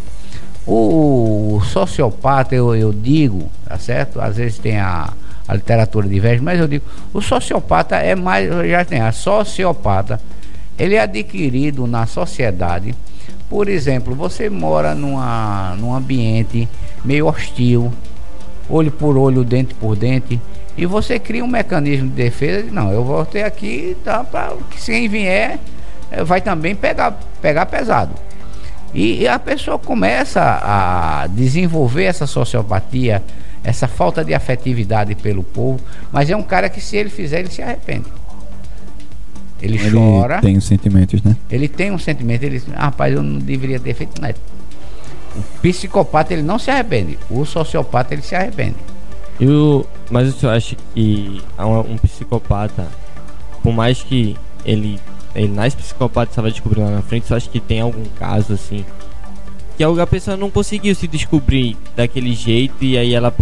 [0.67, 4.19] O, o sociopata, eu, eu digo, tá certo?
[4.19, 5.13] Às vezes tem a,
[5.47, 6.83] a literatura diverge, mas eu digo,
[7.13, 10.19] o sociopata é mais, já tem, a sociopata,
[10.77, 12.93] ele é adquirido na sociedade.
[13.49, 16.67] Por exemplo, você mora numa, num ambiente
[17.05, 17.89] meio hostil,
[18.69, 20.41] olho por olho, dente por dente,
[20.77, 22.69] e você cria um mecanismo de defesa.
[22.71, 25.59] Não, eu voltei aqui, tá, para que quem vier
[26.11, 28.13] eh, vai também pegar, pegar pesado.
[28.93, 33.23] E, e, a pessoa começa a desenvolver essa sociopatia,
[33.63, 35.79] essa falta de afetividade pelo povo,
[36.11, 38.07] mas é um cara que se ele fizer, ele se arrepende.
[39.61, 40.41] Ele, ele chora.
[40.41, 41.37] Tem sentimentos, né?
[41.49, 44.35] Ele tem um sentimento, ele diz, ah, rapaz, eu não deveria ter feito nada.
[45.35, 48.75] O psicopata ele não se arrepende, o sociopata ele se arrepende.
[49.41, 52.87] E o, mas você acha que um, um psicopata,
[53.63, 54.99] por mais que ele
[55.33, 58.53] ele nasce psicopata, você vai descobrir lá na frente, você acha que tem algum caso
[58.53, 58.85] assim
[59.77, 63.33] que a pessoa não conseguiu se descobrir daquele jeito e aí ela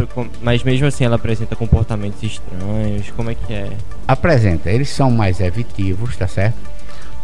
[0.42, 3.72] mas mesmo assim ela apresenta comportamentos estranhos como é que é?
[4.08, 6.56] Apresenta eles são mais evitivos tá certo?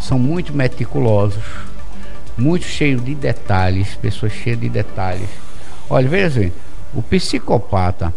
[0.02, 1.42] São muito meticulosos
[2.38, 5.30] muito cheios de detalhes pessoas cheias de detalhes.
[5.90, 6.52] Olha veja assim
[6.94, 8.14] o psicopata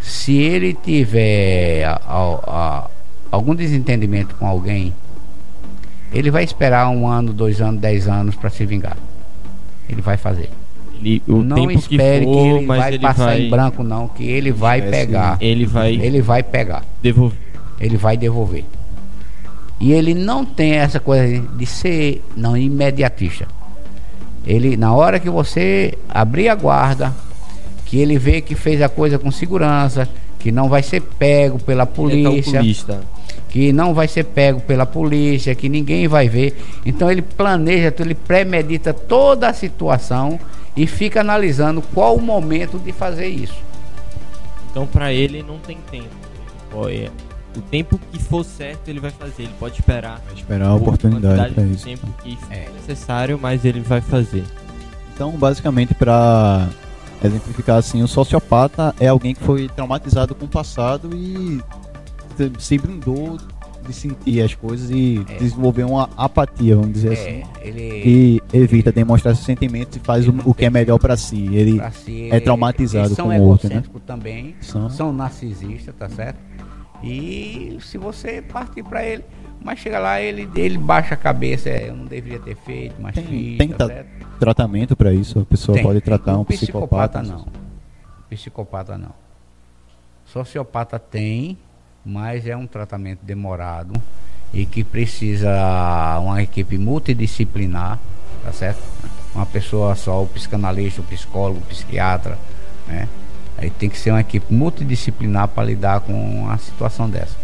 [0.00, 2.90] se ele tiver a, a, a,
[3.30, 4.94] algum desentendimento com alguém
[6.12, 8.96] ele vai esperar um ano dois anos dez anos para se vingar
[9.88, 10.50] ele vai fazer.
[11.00, 13.40] Ele, não espere que, for, que ele vai ele passar vai...
[13.40, 15.38] em branco não, que ele vai é pegar.
[15.40, 16.84] Ele vai ele vai pegar.
[17.00, 17.38] Devolver.
[17.80, 18.64] Ele vai devolver.
[19.80, 23.46] E ele não tem essa coisa de ser não imediatista.
[24.44, 27.14] Ele na hora que você abrir a guarda,
[27.88, 30.06] que ele vê que fez a coisa com segurança,
[30.38, 32.60] que não vai ser pego pela polícia.
[32.60, 36.54] É que não vai ser pego pela polícia, que ninguém vai ver.
[36.84, 40.38] Então ele planeja, ele premedita toda a situação
[40.76, 43.56] e fica analisando qual o momento de fazer isso.
[44.70, 46.08] Então para ele não tem tempo.
[46.90, 47.08] É,
[47.56, 50.20] o tempo que for certo ele vai fazer, ele pode esperar.
[50.26, 51.86] Vai esperar a oportunidade para isso.
[51.86, 54.44] tempo que é necessário, mas ele vai fazer.
[55.14, 56.68] Então, basicamente, para
[57.22, 61.60] exemplificar assim, o sociopata é alguém que foi traumatizado com o passado e
[62.58, 63.36] se brindou
[63.86, 65.38] de sentir as coisas e é.
[65.38, 67.42] desenvolver uma apatia, vamos dizer é, assim.
[67.62, 71.48] Ele, e evita demonstrar seus sentimentos e faz o, o, que é melhor para si.
[71.54, 73.82] Ele si, é traumatizado com o outro, né?
[74.06, 76.38] também, são, são narcisistas, tá certo?
[77.02, 79.24] E se você partir para ele,
[79.60, 83.14] mas chega lá, ele, ele baixa a cabeça, é, eu não deveria ter feito, mas
[83.14, 84.04] tem, fiz, tem tá
[84.38, 87.20] tratamento para isso, a pessoa tem, pode tratar um, psicopata.
[87.20, 87.46] Psicopata não.
[88.28, 89.14] Psicopata não.
[90.24, 91.58] Sociopata tem,
[92.04, 94.00] mas é um tratamento demorado
[94.52, 95.50] e que precisa
[96.20, 97.98] uma equipe multidisciplinar,
[98.44, 98.82] tá certo?
[99.34, 102.38] Uma pessoa só, o psicanalista, o psicólogo, o psiquiatra,
[102.86, 103.08] né?
[103.56, 107.36] Aí tem que ser uma equipe multidisciplinar para lidar com uma situação dessa,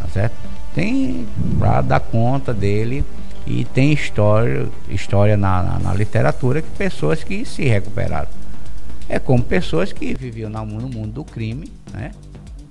[0.00, 0.53] tá certo?
[0.74, 1.26] Tem
[1.58, 3.04] para dar conta dele
[3.46, 8.28] e tem história, história na, na, na, literatura que pessoas que se recuperaram.
[9.08, 12.12] É como pessoas que viviam no mundo do crime, né?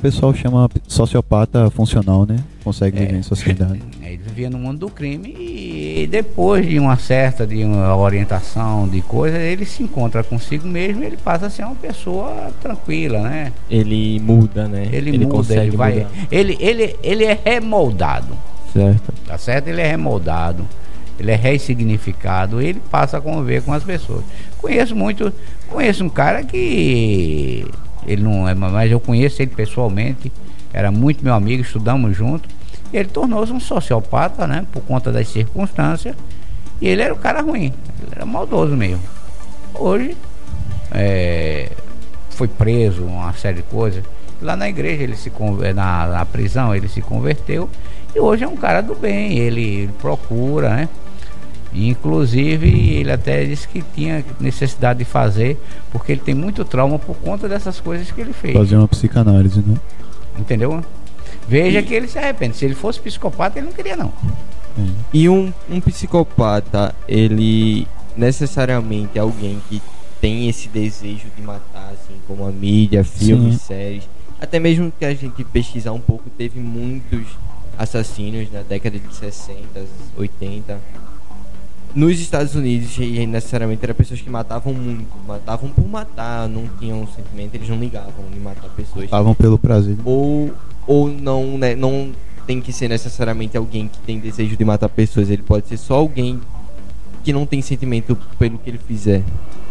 [0.03, 2.35] Pessoal chama sociopata funcional, né?
[2.61, 3.81] Consegue viver é, em sociedade.
[4.03, 9.01] Ele vivia no mundo do crime e depois de uma certa de uma orientação de
[9.01, 13.53] coisa, ele se encontra consigo mesmo e ele passa a ser uma pessoa tranquila, né?
[13.69, 14.89] Ele muda, né?
[14.91, 15.93] Ele, ele muda, ele vai.
[15.93, 16.09] Mudar.
[16.29, 18.37] Ele, ele, ele é remoldado.
[18.73, 19.13] Certo.
[19.25, 19.67] Tá certo?
[19.69, 20.67] Ele é remoldado
[21.19, 24.23] ele é ressignificado, ele passa a conviver com as pessoas.
[24.57, 25.31] Conheço muito,
[25.69, 27.65] conheço um cara que
[28.07, 30.31] ele não é, mas eu conheço ele pessoalmente,
[30.71, 32.49] era muito meu amigo, estudamos junto.
[32.91, 34.65] Ele tornou-se um sociopata, né?
[34.71, 36.15] Por conta das circunstâncias.
[36.81, 39.01] E ele era um cara ruim, ele era maldoso mesmo.
[39.73, 40.15] Hoje
[40.91, 41.69] é,
[42.31, 44.03] foi preso, uma série de coisas.
[44.41, 45.31] Lá na igreja ele se
[45.75, 47.69] na, na prisão ele se converteu
[48.15, 50.89] e hoje é um cara do bem, ele, ele procura, né?
[51.73, 55.59] Inclusive, ele até disse que tinha necessidade de fazer,
[55.91, 58.53] porque ele tem muito trauma por conta dessas coisas que ele fez.
[58.53, 59.75] Fazer uma psicanálise, né?
[60.37, 60.83] Entendeu?
[61.47, 61.83] Veja e...
[61.83, 62.55] que ele se arrepende.
[62.55, 64.13] Se ele fosse psicopata, ele não queria, não.
[65.11, 69.81] E um, um psicopata, ele necessariamente é alguém que
[70.21, 73.67] tem esse desejo de matar, assim, como a mídia, filmes, Sim.
[73.67, 74.09] séries.
[74.39, 77.25] Até mesmo que a gente pesquisar um pouco, teve muitos
[77.77, 79.57] assassinos na década de 60,
[80.17, 80.79] 80
[81.95, 87.07] nos Estados Unidos, e necessariamente eram pessoas que matavam muito, matavam por matar, não tinham
[87.07, 89.05] sentimento, eles não ligavam de matar pessoas.
[89.05, 89.95] Matavam pelo prazer.
[90.03, 90.51] Ou,
[90.87, 92.11] ou não, né, não
[92.47, 95.95] tem que ser necessariamente alguém que tem desejo de matar pessoas, ele pode ser só
[95.95, 96.41] alguém
[97.23, 99.23] que não tem sentimento pelo que ele fizer.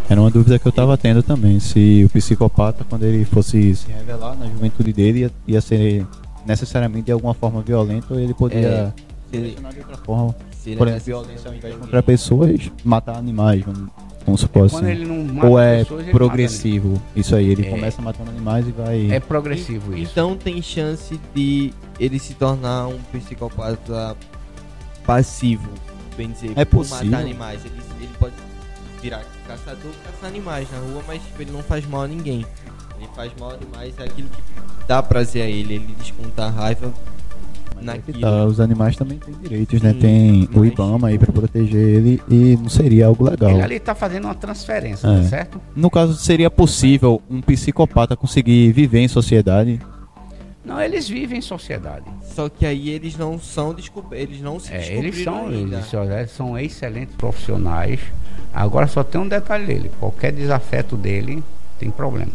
[0.08, 3.90] Era uma dúvida que eu estava tendo também, se o psicopata, quando ele fosse se
[3.90, 6.06] revelar na juventude dele, ia, ia ser
[6.46, 8.92] necessariamente de alguma forma violento, ou ele poderia é,
[9.30, 10.34] se ele, de outra forma.
[10.76, 13.90] Por exemplo, violência ao invés de contra pessoas, matar animais, vamos,
[14.24, 15.40] vamos supor é assim.
[15.42, 19.10] Ou é pessoas, progressivo, isso aí, ele é, começa matando animais e vai...
[19.10, 20.12] É progressivo isso.
[20.12, 24.16] Então tem chance de ele se tornar um psicopata
[25.04, 25.68] passivo,
[26.16, 27.06] bem dizer, é por possível.
[27.06, 27.64] matar animais.
[27.64, 28.34] Ele, ele pode
[29.00, 32.46] virar caçador, caçar animais na rua, mas tipo, ele não faz mal a ninguém.
[32.98, 34.42] Ele faz mal a animais, é aquilo que
[34.86, 36.92] dá prazer a ele, ele desconta a raiva
[37.82, 38.20] naquilo.
[38.20, 39.90] Tá, os animais também têm direitos, né?
[39.90, 40.00] Sim, né?
[40.00, 40.56] Tem mas...
[40.56, 43.50] o IBAMA aí pra proteger ele e não seria algo legal.
[43.50, 45.16] Ele ali tá fazendo uma transferência, é.
[45.16, 45.60] tá certo?
[45.74, 49.80] No caso, seria possível um psicopata conseguir viver em sociedade?
[50.64, 52.04] Não, eles vivem em sociedade.
[52.22, 55.82] Só que aí eles não são descobertos, eles não se é, eles são, ainda.
[56.20, 58.00] Eles são excelentes profissionais.
[58.54, 61.42] Agora só tem um detalhe dele, qualquer desafeto dele
[61.78, 62.34] tem problemas.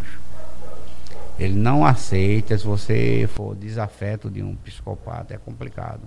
[1.40, 6.02] Ele não aceita se você for desafeto de um psicopata, é complicado.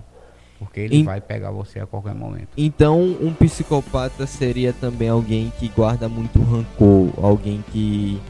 [0.59, 2.49] Porque ele vai pegar você a qualquer momento.
[2.55, 8.21] Então, um psicopata seria também alguém que guarda muito rancor, alguém que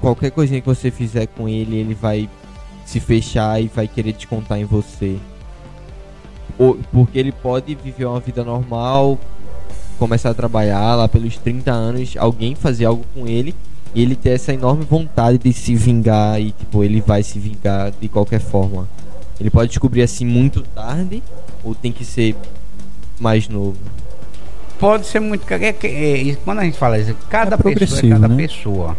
[0.00, 2.28] qualquer coisinha que você fizer com ele, ele vai
[2.84, 5.18] se fechar e vai querer descontar em você.
[6.92, 9.18] Porque ele pode viver uma vida normal,
[9.98, 13.54] começar a trabalhar lá pelos 30 anos, alguém fazer algo com ele
[14.02, 18.08] ele ter essa enorme vontade de se vingar e tipo, ele vai se vingar de
[18.08, 18.88] qualquer forma.
[19.40, 21.22] Ele pode descobrir assim muito tarde
[21.64, 22.36] ou tem que ser
[23.18, 23.76] mais novo?
[24.78, 25.42] Pode ser muito.
[25.50, 28.36] É, é, quando a gente fala isso, cada é pessoa é cada né?
[28.36, 28.96] pessoa.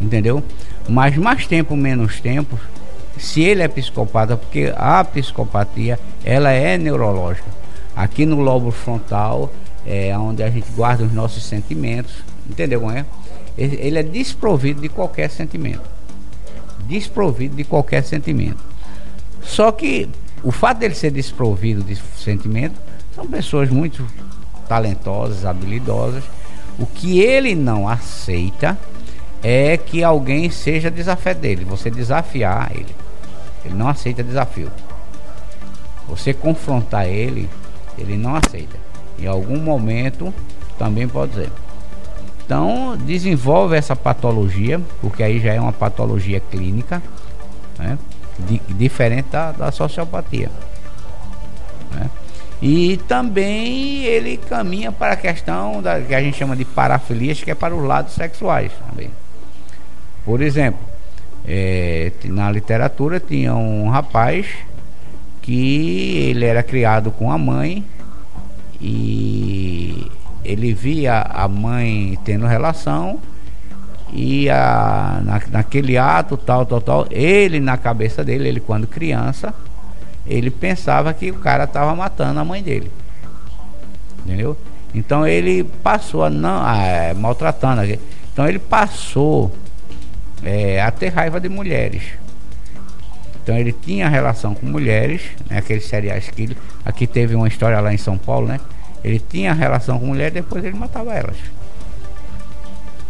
[0.00, 0.42] Entendeu?
[0.88, 2.58] Mas mais tempo, menos tempo,
[3.18, 7.48] se ele é psicopata, porque a psicopatia ela é neurológica.
[7.94, 9.52] Aqui no lobo frontal
[9.86, 12.14] é onde a gente guarda os nossos sentimentos,
[12.48, 13.04] entendeu como é?
[13.60, 15.82] Ele é desprovido de qualquer sentimento.
[16.86, 18.58] Desprovido de qualquer sentimento.
[19.42, 20.08] Só que
[20.42, 22.80] o fato dele ser desprovido de sentimento
[23.14, 24.06] são pessoas muito
[24.66, 26.24] talentosas, habilidosas.
[26.78, 28.78] O que ele não aceita
[29.42, 32.94] é que alguém seja desafeto dele, você desafiar ele.
[33.64, 34.70] Ele não aceita desafio.
[36.08, 37.48] Você confrontar ele,
[37.98, 38.76] ele não aceita.
[39.18, 40.32] Em algum momento
[40.78, 41.50] também pode ser.
[42.50, 47.00] Então, desenvolve essa patologia, porque aí já é uma patologia clínica,
[47.78, 47.96] né?
[48.70, 50.50] diferente da, da sociopatia.
[51.92, 52.10] Né?
[52.60, 57.52] E também ele caminha para a questão da, que a gente chama de parafilias, que
[57.52, 59.12] é para os lados sexuais também.
[60.24, 60.80] Por exemplo,
[61.46, 64.48] é, na literatura tinha um rapaz
[65.40, 67.84] que ele era criado com a mãe
[68.80, 70.10] e
[70.44, 73.20] ele via a mãe tendo relação
[74.12, 79.54] e a, na, naquele ato tal, tal, tal, ele na cabeça dele, ele quando criança,
[80.26, 82.90] ele pensava que o cara estava matando a mãe dele.
[84.24, 84.56] Entendeu?
[84.94, 87.82] Então ele passou a não, a, é, maltratando.
[88.32, 89.52] Então ele passou
[90.42, 92.02] é, a ter raiva de mulheres.
[93.42, 97.92] Então ele tinha relação com mulheres, né, aqueles cereais que aqui teve uma história lá
[97.92, 98.60] em São Paulo, né?
[99.02, 101.36] Ele tinha relação com mulher, depois ele matava elas.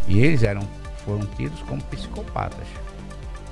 [0.07, 0.62] E eles eram,
[1.05, 2.66] foram tidos como psicopatas.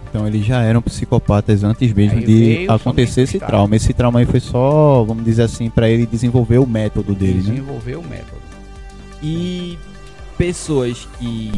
[0.08, 3.76] Então eles já eram psicopatas antes mesmo aí de acontecer esse trauma.
[3.76, 7.42] Esse trauma aí foi só, vamos dizer assim, para ele desenvolver o método dele?
[7.42, 7.98] Desenvolver né?
[7.98, 8.40] o método.
[9.22, 9.78] E
[10.38, 11.52] pessoas que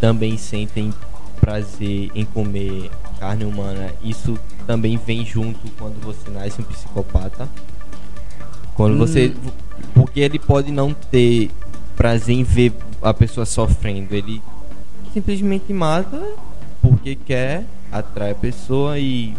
[0.00, 0.92] também sentem
[1.40, 7.48] prazer em comer carne humana, isso também vem junto quando você nasce um psicopata?
[8.74, 8.98] Quando hum.
[8.98, 9.32] você
[9.96, 11.50] porque ele pode não ter
[11.96, 14.14] prazer em ver a pessoa sofrendo.
[14.14, 14.42] Ele
[15.14, 16.22] simplesmente mata
[16.82, 19.34] porque quer, atrai a pessoa e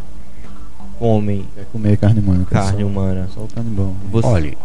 [0.98, 1.46] come.
[1.54, 2.46] Quer comer carne humana.
[2.50, 3.30] Carne só, humana.
[3.34, 3.94] Só o canibal.
[4.12, 4.58] Você Olha,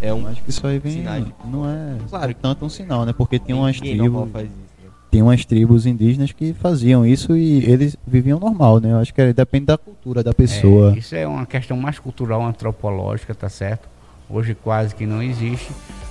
[0.00, 0.26] é um.
[0.26, 1.04] Acho que isso aí vem.
[1.44, 3.14] Não é claro, tanto um sinal, né?
[3.16, 4.28] Porque tem umas tribos.
[4.32, 4.90] Faz isso, né?
[5.12, 8.90] Tem umas tribos indígenas que faziam isso e eles viviam normal, né?
[8.90, 10.92] Eu acho que depende da cultura da pessoa.
[10.92, 13.95] É, isso é uma questão mais cultural, antropológica, tá certo?
[14.28, 15.70] Hoje quase que não existe,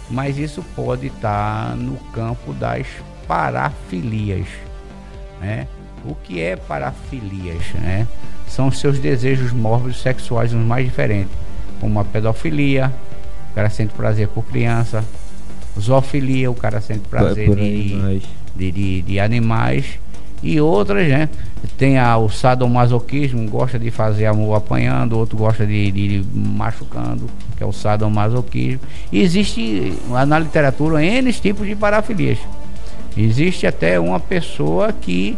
[0.09, 2.85] mas isso pode estar tá no campo das
[3.27, 4.47] parafilias,
[5.41, 5.67] né?
[6.05, 8.07] O que é parafilias, né?
[8.47, 11.33] São seus desejos mórbidos sexuais os mais diferentes,
[11.79, 12.93] como a pedofilia,
[13.51, 15.03] o cara sente prazer por criança,
[15.79, 18.21] zoofilia, o cara sente prazer de,
[18.55, 19.99] de, de, de animais
[20.45, 21.27] E outras, né?
[21.75, 27.27] Tem a, o sadomasoquismo, gosta de fazer amor apanhando, outro gosta de, de, de machucando,
[27.57, 28.79] que é o sadomasoquismo.
[29.11, 32.37] E existe na literatura N tipos de parafilias.
[33.17, 35.35] Existe até uma pessoa que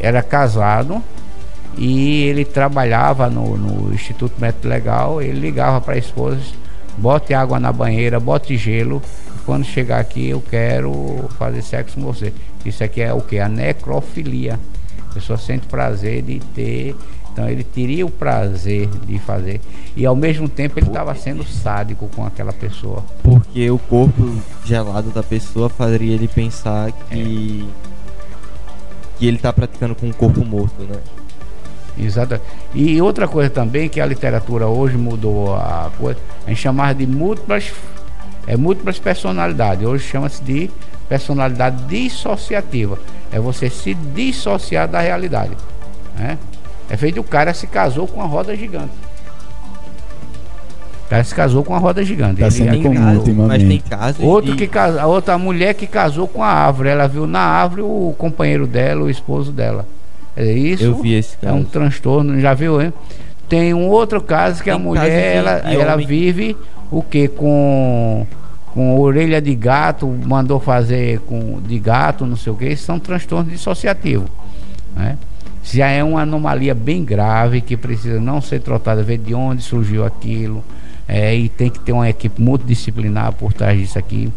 [0.00, 1.00] era casado
[1.78, 6.40] e ele trabalhava no, no Instituto Médico Legal, ele ligava para a esposa,
[6.98, 9.00] bote água na banheira, bote gelo,
[9.46, 12.32] quando chegar aqui eu quero fazer sexo com você.
[12.64, 13.38] Isso aqui é o que?
[13.38, 14.58] A necrofilia.
[15.10, 16.96] A pessoa sente prazer de ter.
[17.32, 19.60] Então ele teria o prazer de fazer.
[19.96, 23.04] E ao mesmo tempo ele estava sendo sádico com aquela pessoa.
[23.22, 27.68] Porque o corpo gelado da pessoa faria ele pensar que.
[27.80, 27.84] É.
[29.16, 30.98] Que ele está praticando com um corpo morto, né?
[31.98, 32.40] Exato.
[32.74, 37.06] E outra coisa também que a literatura hoje mudou a coisa, a gente chamava de
[37.06, 37.72] múltiplas,
[38.46, 39.86] é múltiplas personalidades.
[39.86, 40.70] Hoje chama-se de
[41.08, 42.98] personalidade dissociativa.
[43.32, 45.52] É você se dissociar da realidade.
[46.16, 46.38] Né?
[46.88, 48.92] É feito o cara se casou com uma roda gigante.
[51.06, 52.40] O cara se casou com uma roda gigante.
[52.40, 53.64] Tá sendo comum ultimamente.
[53.64, 54.58] Mas tem casos Outro de...
[54.58, 56.88] que casa, a outra mulher que casou com a árvore.
[56.88, 59.86] Ela viu na árvore o companheiro dela, o esposo dela.
[60.36, 60.84] É isso.
[60.84, 61.54] Eu vi esse caso.
[61.54, 62.92] É um transtorno, já viu, hein?
[63.48, 66.56] Tem um outro caso que tem a mulher ela, ela vive
[66.94, 68.26] o que com
[68.72, 73.52] com orelha de gato, mandou fazer com de gato, não sei o que, são transtornos
[73.52, 74.28] dissociativos.
[74.96, 75.16] Né?
[75.62, 80.04] Já é uma anomalia bem grave que precisa não ser tratada, ver de onde surgiu
[80.04, 80.64] aquilo,
[81.06, 84.32] é, e tem que ter uma equipe multidisciplinar por trás disso aqui.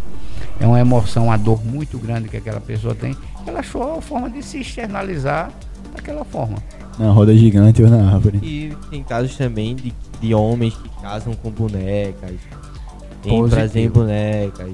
[0.60, 3.18] É uma emoção, uma dor muito grande que aquela pessoa tem.
[3.46, 5.50] Ela achou a forma de se externalizar
[5.96, 6.58] daquela forma.
[6.98, 8.40] Na roda gigante ou na árvore.
[8.42, 12.36] E tem casos também de, de homens que casam com bonecas,
[13.50, 14.68] prazer em bonecas.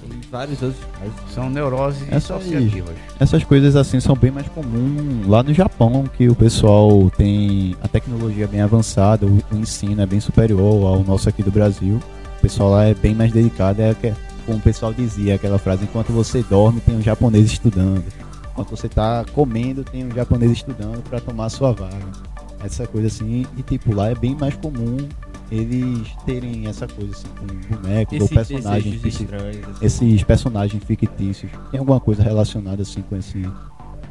[0.00, 1.14] Tem vários outros casos.
[1.32, 2.94] São neuroses essas, dissociativas.
[3.20, 7.86] Essas coisas assim são bem mais comuns lá no Japão, que o pessoal tem a
[7.86, 12.00] tecnologia bem avançada, o, o ensino é bem superior ao nosso aqui do Brasil.
[12.38, 13.94] O pessoal lá é bem mais dedicado, é
[14.46, 18.02] como o pessoal dizia, aquela frase, enquanto você dorme tem um japonês estudando.
[18.60, 21.96] Enquanto você está comendo, tem um japonês estudando para tomar a sua vaga.
[22.62, 24.98] Essa coisa assim, e tipo, lá é bem mais comum
[25.50, 29.86] eles terem essa coisa assim, com bonecos ou personagens estranhos, assim.
[29.86, 31.50] esses personagens fictícios.
[31.70, 33.42] Tem alguma coisa relacionada assim com esse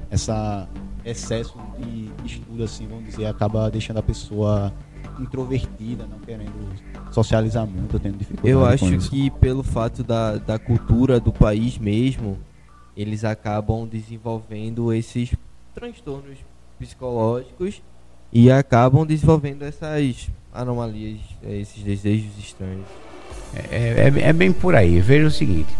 [0.09, 0.67] essa
[1.05, 4.73] excesso de estudo assim, vamos dizer, acaba deixando a pessoa
[5.19, 6.51] introvertida, não querendo
[7.11, 8.49] socializar muito, tendo dificuldade.
[8.49, 12.37] Eu acho que pelo fato da, da cultura do país mesmo,
[13.01, 15.33] eles acabam desenvolvendo esses
[15.73, 16.37] transtornos
[16.77, 17.81] psicológicos
[18.31, 22.85] e acabam desenvolvendo essas anomalias, é, esses desejos estranhos.
[23.71, 24.99] É, é, é, bem por aí.
[24.99, 25.73] Veja o seguinte: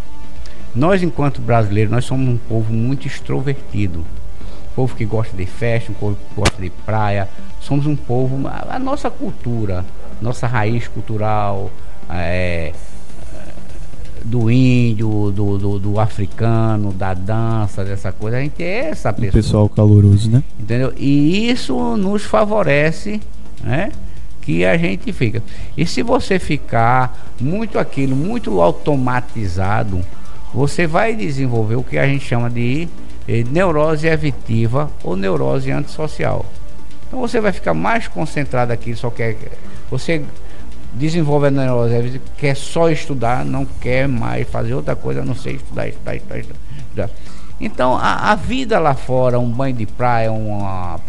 [0.74, 4.06] nós, enquanto brasileiros, nós somos um povo muito extrovertido.
[4.74, 7.28] Povo que gosta de festa, um povo que gosta de praia.
[7.60, 8.48] Somos um povo.
[8.48, 9.86] A, a nossa cultura,
[10.22, 11.70] nossa raiz cultural,
[12.10, 12.72] é,
[14.30, 19.30] do índio, do, do, do, africano, da dança, dessa coisa, a gente é essa pessoa.
[19.30, 20.44] O pessoal caloroso, né?
[20.60, 20.94] Entendeu?
[20.96, 23.20] E isso nos favorece,
[23.64, 23.92] né?
[24.42, 25.44] que a gente fica.
[25.78, 30.02] E se você ficar muito aquilo, muito automatizado,
[30.52, 32.88] você vai desenvolver o que a gente chama de
[33.28, 36.46] eh, neurose evitiva ou neurose antissocial.
[37.08, 39.36] Então você vai ficar mais concentrado aqui, só quer.
[39.92, 40.24] Você
[40.94, 45.54] desenvolve a neurose quer só estudar, não quer mais fazer outra coisa, a não ser
[45.54, 46.38] estudar, estudar, estudar.
[46.38, 47.10] estudar.
[47.60, 51.00] Então a, a vida lá fora, um banho de praia, uma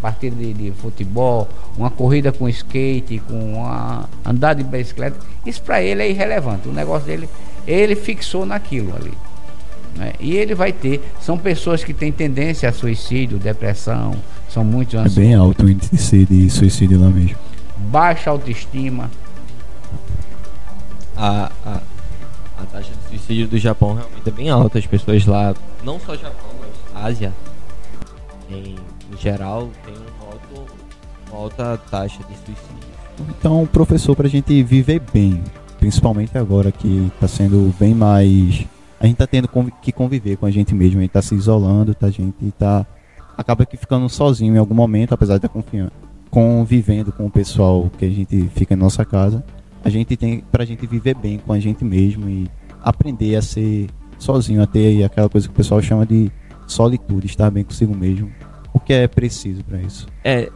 [0.00, 5.82] partida de, de, futebol, uma corrida com skate, com uma andar de bicicleta, isso para
[5.82, 6.68] ele é irrelevante.
[6.68, 7.28] O negócio dele,
[7.66, 9.12] ele fixou naquilo ali.
[9.96, 10.12] Né?
[10.20, 14.14] E ele vai ter, são pessoas que têm tendência a suicídio, depressão,
[14.48, 15.18] são muito ansiosos.
[15.18, 17.36] É bem alto o índice de suicídio lá mesmo.
[17.78, 19.10] Baixa autoestima.
[21.16, 21.80] A, a,
[22.62, 24.78] a taxa de suicídio do Japão realmente é bem alta.
[24.78, 27.32] As pessoas lá, não só Japão, mas Ásia,
[28.50, 28.76] em
[29.12, 30.72] em geral, tem uma alta,
[31.30, 32.88] uma alta taxa de suicídio.
[33.30, 35.42] Então, professor, para a gente viver bem,
[35.78, 38.66] principalmente agora que está sendo bem mais.
[39.00, 39.48] A gente está tendo
[39.80, 42.84] que conviver com a gente mesmo, a gente está se isolando, tá, a gente está.
[43.36, 45.92] Acaba que ficando sozinho em algum momento, apesar de estar confiando,
[46.30, 49.44] convivendo com o pessoal que a gente fica em nossa casa.
[49.84, 52.48] A gente tem, para a gente viver bem com a gente mesmo e
[52.82, 56.30] aprender a ser sozinho, a ter aquela coisa que o pessoal chama de
[56.66, 58.30] solitude, estar bem consigo mesmo
[58.72, 60.06] o que é preciso para isso.
[60.24, 60.50] É,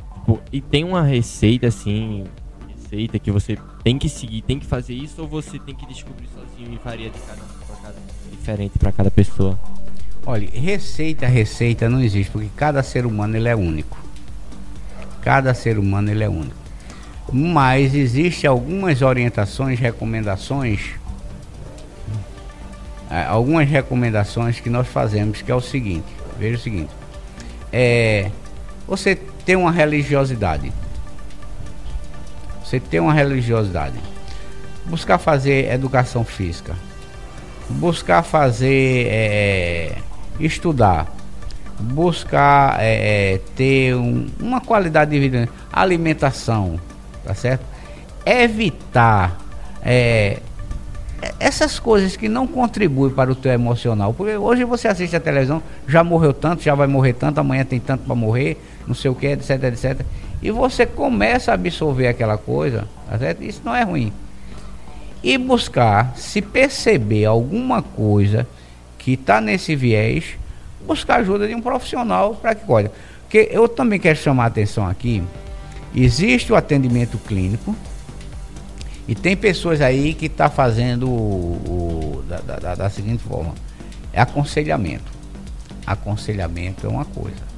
[0.53, 2.25] e tem uma receita assim,
[2.69, 6.29] receita que você tem que seguir, tem que fazer isso ou você tem que descobrir
[6.29, 7.43] sozinho e varia de cada,
[7.83, 7.95] cada
[8.31, 9.59] diferente para cada pessoa?
[10.25, 14.02] Olha, receita, receita não existe, porque cada ser humano ele é único.
[15.23, 16.57] Cada ser humano ele é único.
[17.33, 20.91] Mas existe algumas orientações, recomendações,
[23.11, 26.07] é, algumas recomendações que nós fazemos, que é o seguinte,
[26.39, 26.91] veja o seguinte,
[27.73, 28.31] é,
[28.87, 30.73] você tem uma religiosidade,
[32.65, 33.99] você tem uma religiosidade,
[34.87, 36.75] buscar fazer educação física,
[37.69, 39.97] buscar fazer é,
[40.41, 41.07] estudar,
[41.83, 46.79] buscar é, é, ter um, uma qualidade de vida, alimentação,
[47.25, 47.65] tá certo?
[48.25, 49.39] Evitar
[49.83, 50.39] é,
[51.39, 54.13] essas coisas que não contribuem para o teu emocional.
[54.15, 57.79] Porque hoje você assiste a televisão, já morreu tanto, já vai morrer tanto, amanhã tem
[57.81, 60.01] tanto para morrer, não sei o que, etc, etc.
[60.43, 63.43] E você começa a absorver aquela coisa, tá certo?
[63.43, 64.13] Isso não é ruim.
[65.23, 68.47] E buscar, se perceber alguma coisa
[68.99, 70.37] que está nesse viés,
[70.87, 72.91] buscar ajuda de um profissional para que olha.
[73.23, 75.23] Porque eu também quero chamar a atenção aqui,
[75.95, 77.75] existe o atendimento clínico
[79.07, 83.55] e tem pessoas aí que está fazendo o, o da, da, da seguinte forma,
[84.13, 85.11] é aconselhamento.
[85.87, 87.53] Aconselhamento é uma coisa.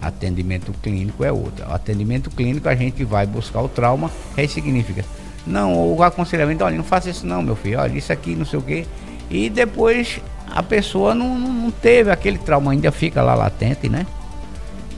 [0.00, 1.68] Atendimento clínico é outra.
[1.68, 5.04] O atendimento clínico a gente vai buscar o trauma, aí significa.
[5.46, 8.58] Não, o aconselhamento, olha, não faça isso não, meu filho, olha, isso aqui, não sei
[8.58, 8.86] o quê.
[9.30, 10.20] E depois
[10.54, 14.06] a pessoa não, não, não teve aquele trauma, ainda fica lá latente, né?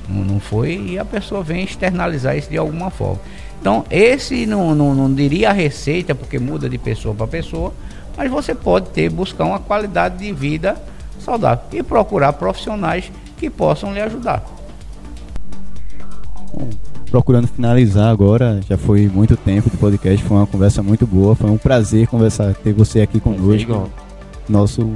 [0.08, 3.20] Não, não foi, e a pessoa vem externalizar isso de alguma forma.
[3.60, 7.72] Então, esse não, não, não diria a receita, porque muda de pessoa para pessoa,
[8.16, 10.76] mas você pode ter, buscar uma qualidade de vida
[11.20, 14.44] saudável e procurar profissionais que possam lhe ajudar.
[16.52, 16.70] Bom,
[17.10, 21.50] procurando finalizar agora, já foi muito tempo de podcast, foi uma conversa muito boa, foi
[21.50, 23.90] um prazer conversar, ter você aqui conosco.
[24.48, 24.90] Nosso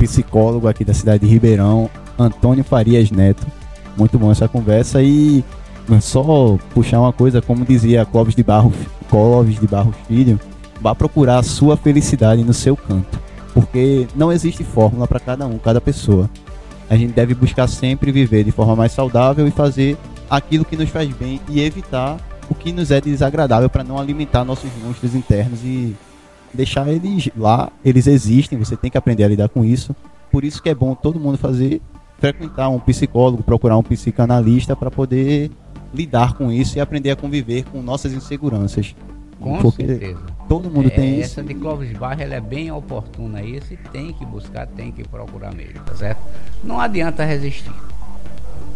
[0.00, 3.46] psicólogo aqui da cidade de Ribeirão, Antônio Farias Neto.
[3.96, 5.44] Muito bom essa conversa e
[6.00, 8.72] só puxar uma coisa, como dizia Clóvis de Barro,
[9.08, 10.40] Clóvis de Barros Filho,
[10.80, 13.20] vá procurar a sua felicidade no seu canto,
[13.52, 16.30] porque não existe fórmula para cada um, cada pessoa.
[16.88, 19.96] A gente deve buscar sempre viver de forma mais saudável e fazer
[20.28, 22.16] aquilo que nos faz bem e evitar
[22.48, 25.94] o que nos é desagradável para não alimentar nossos monstros internos e
[26.52, 29.94] deixar eles lá, eles existem, você tem que aprender a lidar com isso.
[30.30, 31.80] Por isso que é bom todo mundo fazer
[32.18, 35.50] frequentar um psicólogo, procurar um psicanalista para poder
[35.92, 38.94] lidar com isso e aprender a conviver com nossas inseguranças.
[39.40, 40.20] Com Porque certeza.
[40.46, 41.40] Todo mundo é, tem essa isso.
[41.40, 45.02] Essa de Clóvis Barra ela é bem oportuna isso e tem que buscar, tem que
[45.08, 46.20] procurar mesmo, tá certo?
[46.62, 47.72] Não adianta resistir.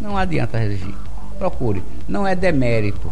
[0.01, 0.95] Não adianta resistir.
[1.37, 1.83] Procure.
[2.07, 3.11] Não é demérito.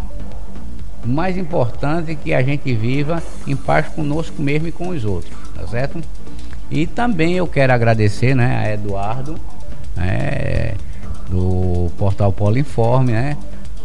[1.05, 5.03] O mais importante é que a gente viva em paz conosco mesmo e com os
[5.03, 6.01] outros, tá certo?
[6.71, 9.35] E também eu quero agradecer, né, a Eduardo,
[9.95, 10.75] né,
[11.29, 13.37] do portal Polo Informe, né?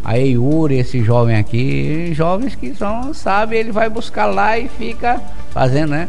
[0.04, 5.20] A Eiuri, esse jovem aqui, jovens que são, sabe, ele vai buscar lá e fica
[5.50, 6.08] fazendo, né?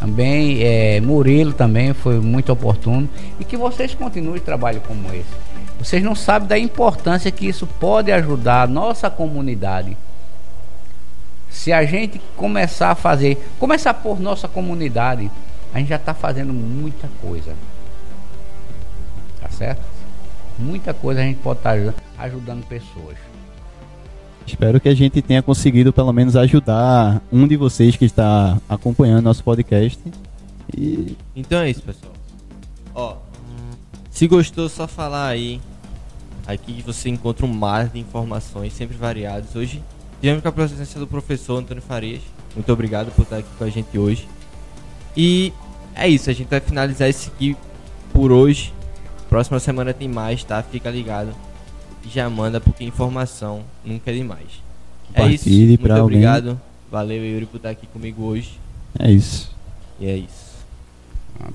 [0.00, 3.08] Também é, Murilo também foi muito oportuno
[3.38, 5.30] e que vocês continuem trabalho como esse.
[5.78, 9.96] Vocês não sabem da importância que isso pode ajudar a nossa comunidade
[11.52, 15.30] se a gente começar a fazer, começar por nossa comunidade,
[15.72, 17.54] a gente já está fazendo muita coisa.
[19.40, 19.82] Tá certo?
[20.58, 23.16] Muita coisa a gente pode estar tá ajudando, pessoas.
[24.46, 29.22] Espero que a gente tenha conseguido pelo menos ajudar um de vocês que está acompanhando
[29.22, 30.00] nosso podcast.
[30.76, 32.12] E então é isso, pessoal.
[32.94, 33.16] Ó,
[34.10, 35.60] se gostou, só falar aí.
[36.46, 39.54] Aqui você encontra um mar de informações sempre variadas.
[39.54, 39.80] Hoje
[40.22, 42.22] Tivemos com a presença do professor Antônio Farias.
[42.54, 44.28] Muito obrigado por estar aqui com a gente hoje.
[45.16, 45.52] E
[45.96, 47.56] é isso, a gente vai finalizar esse aqui
[48.12, 48.72] por hoje.
[49.28, 50.62] Próxima semana tem mais, tá?
[50.62, 51.34] Fica ligado.
[52.08, 54.62] Já manda porque informação nunca é demais.
[55.12, 55.50] É isso.
[55.50, 56.50] Muito obrigado.
[56.50, 56.62] Alguém.
[56.88, 58.60] Valeu, Yuri, por estar aqui comigo hoje.
[58.96, 59.50] É isso.
[59.98, 60.64] E é isso.
[61.40, 61.50] Ah,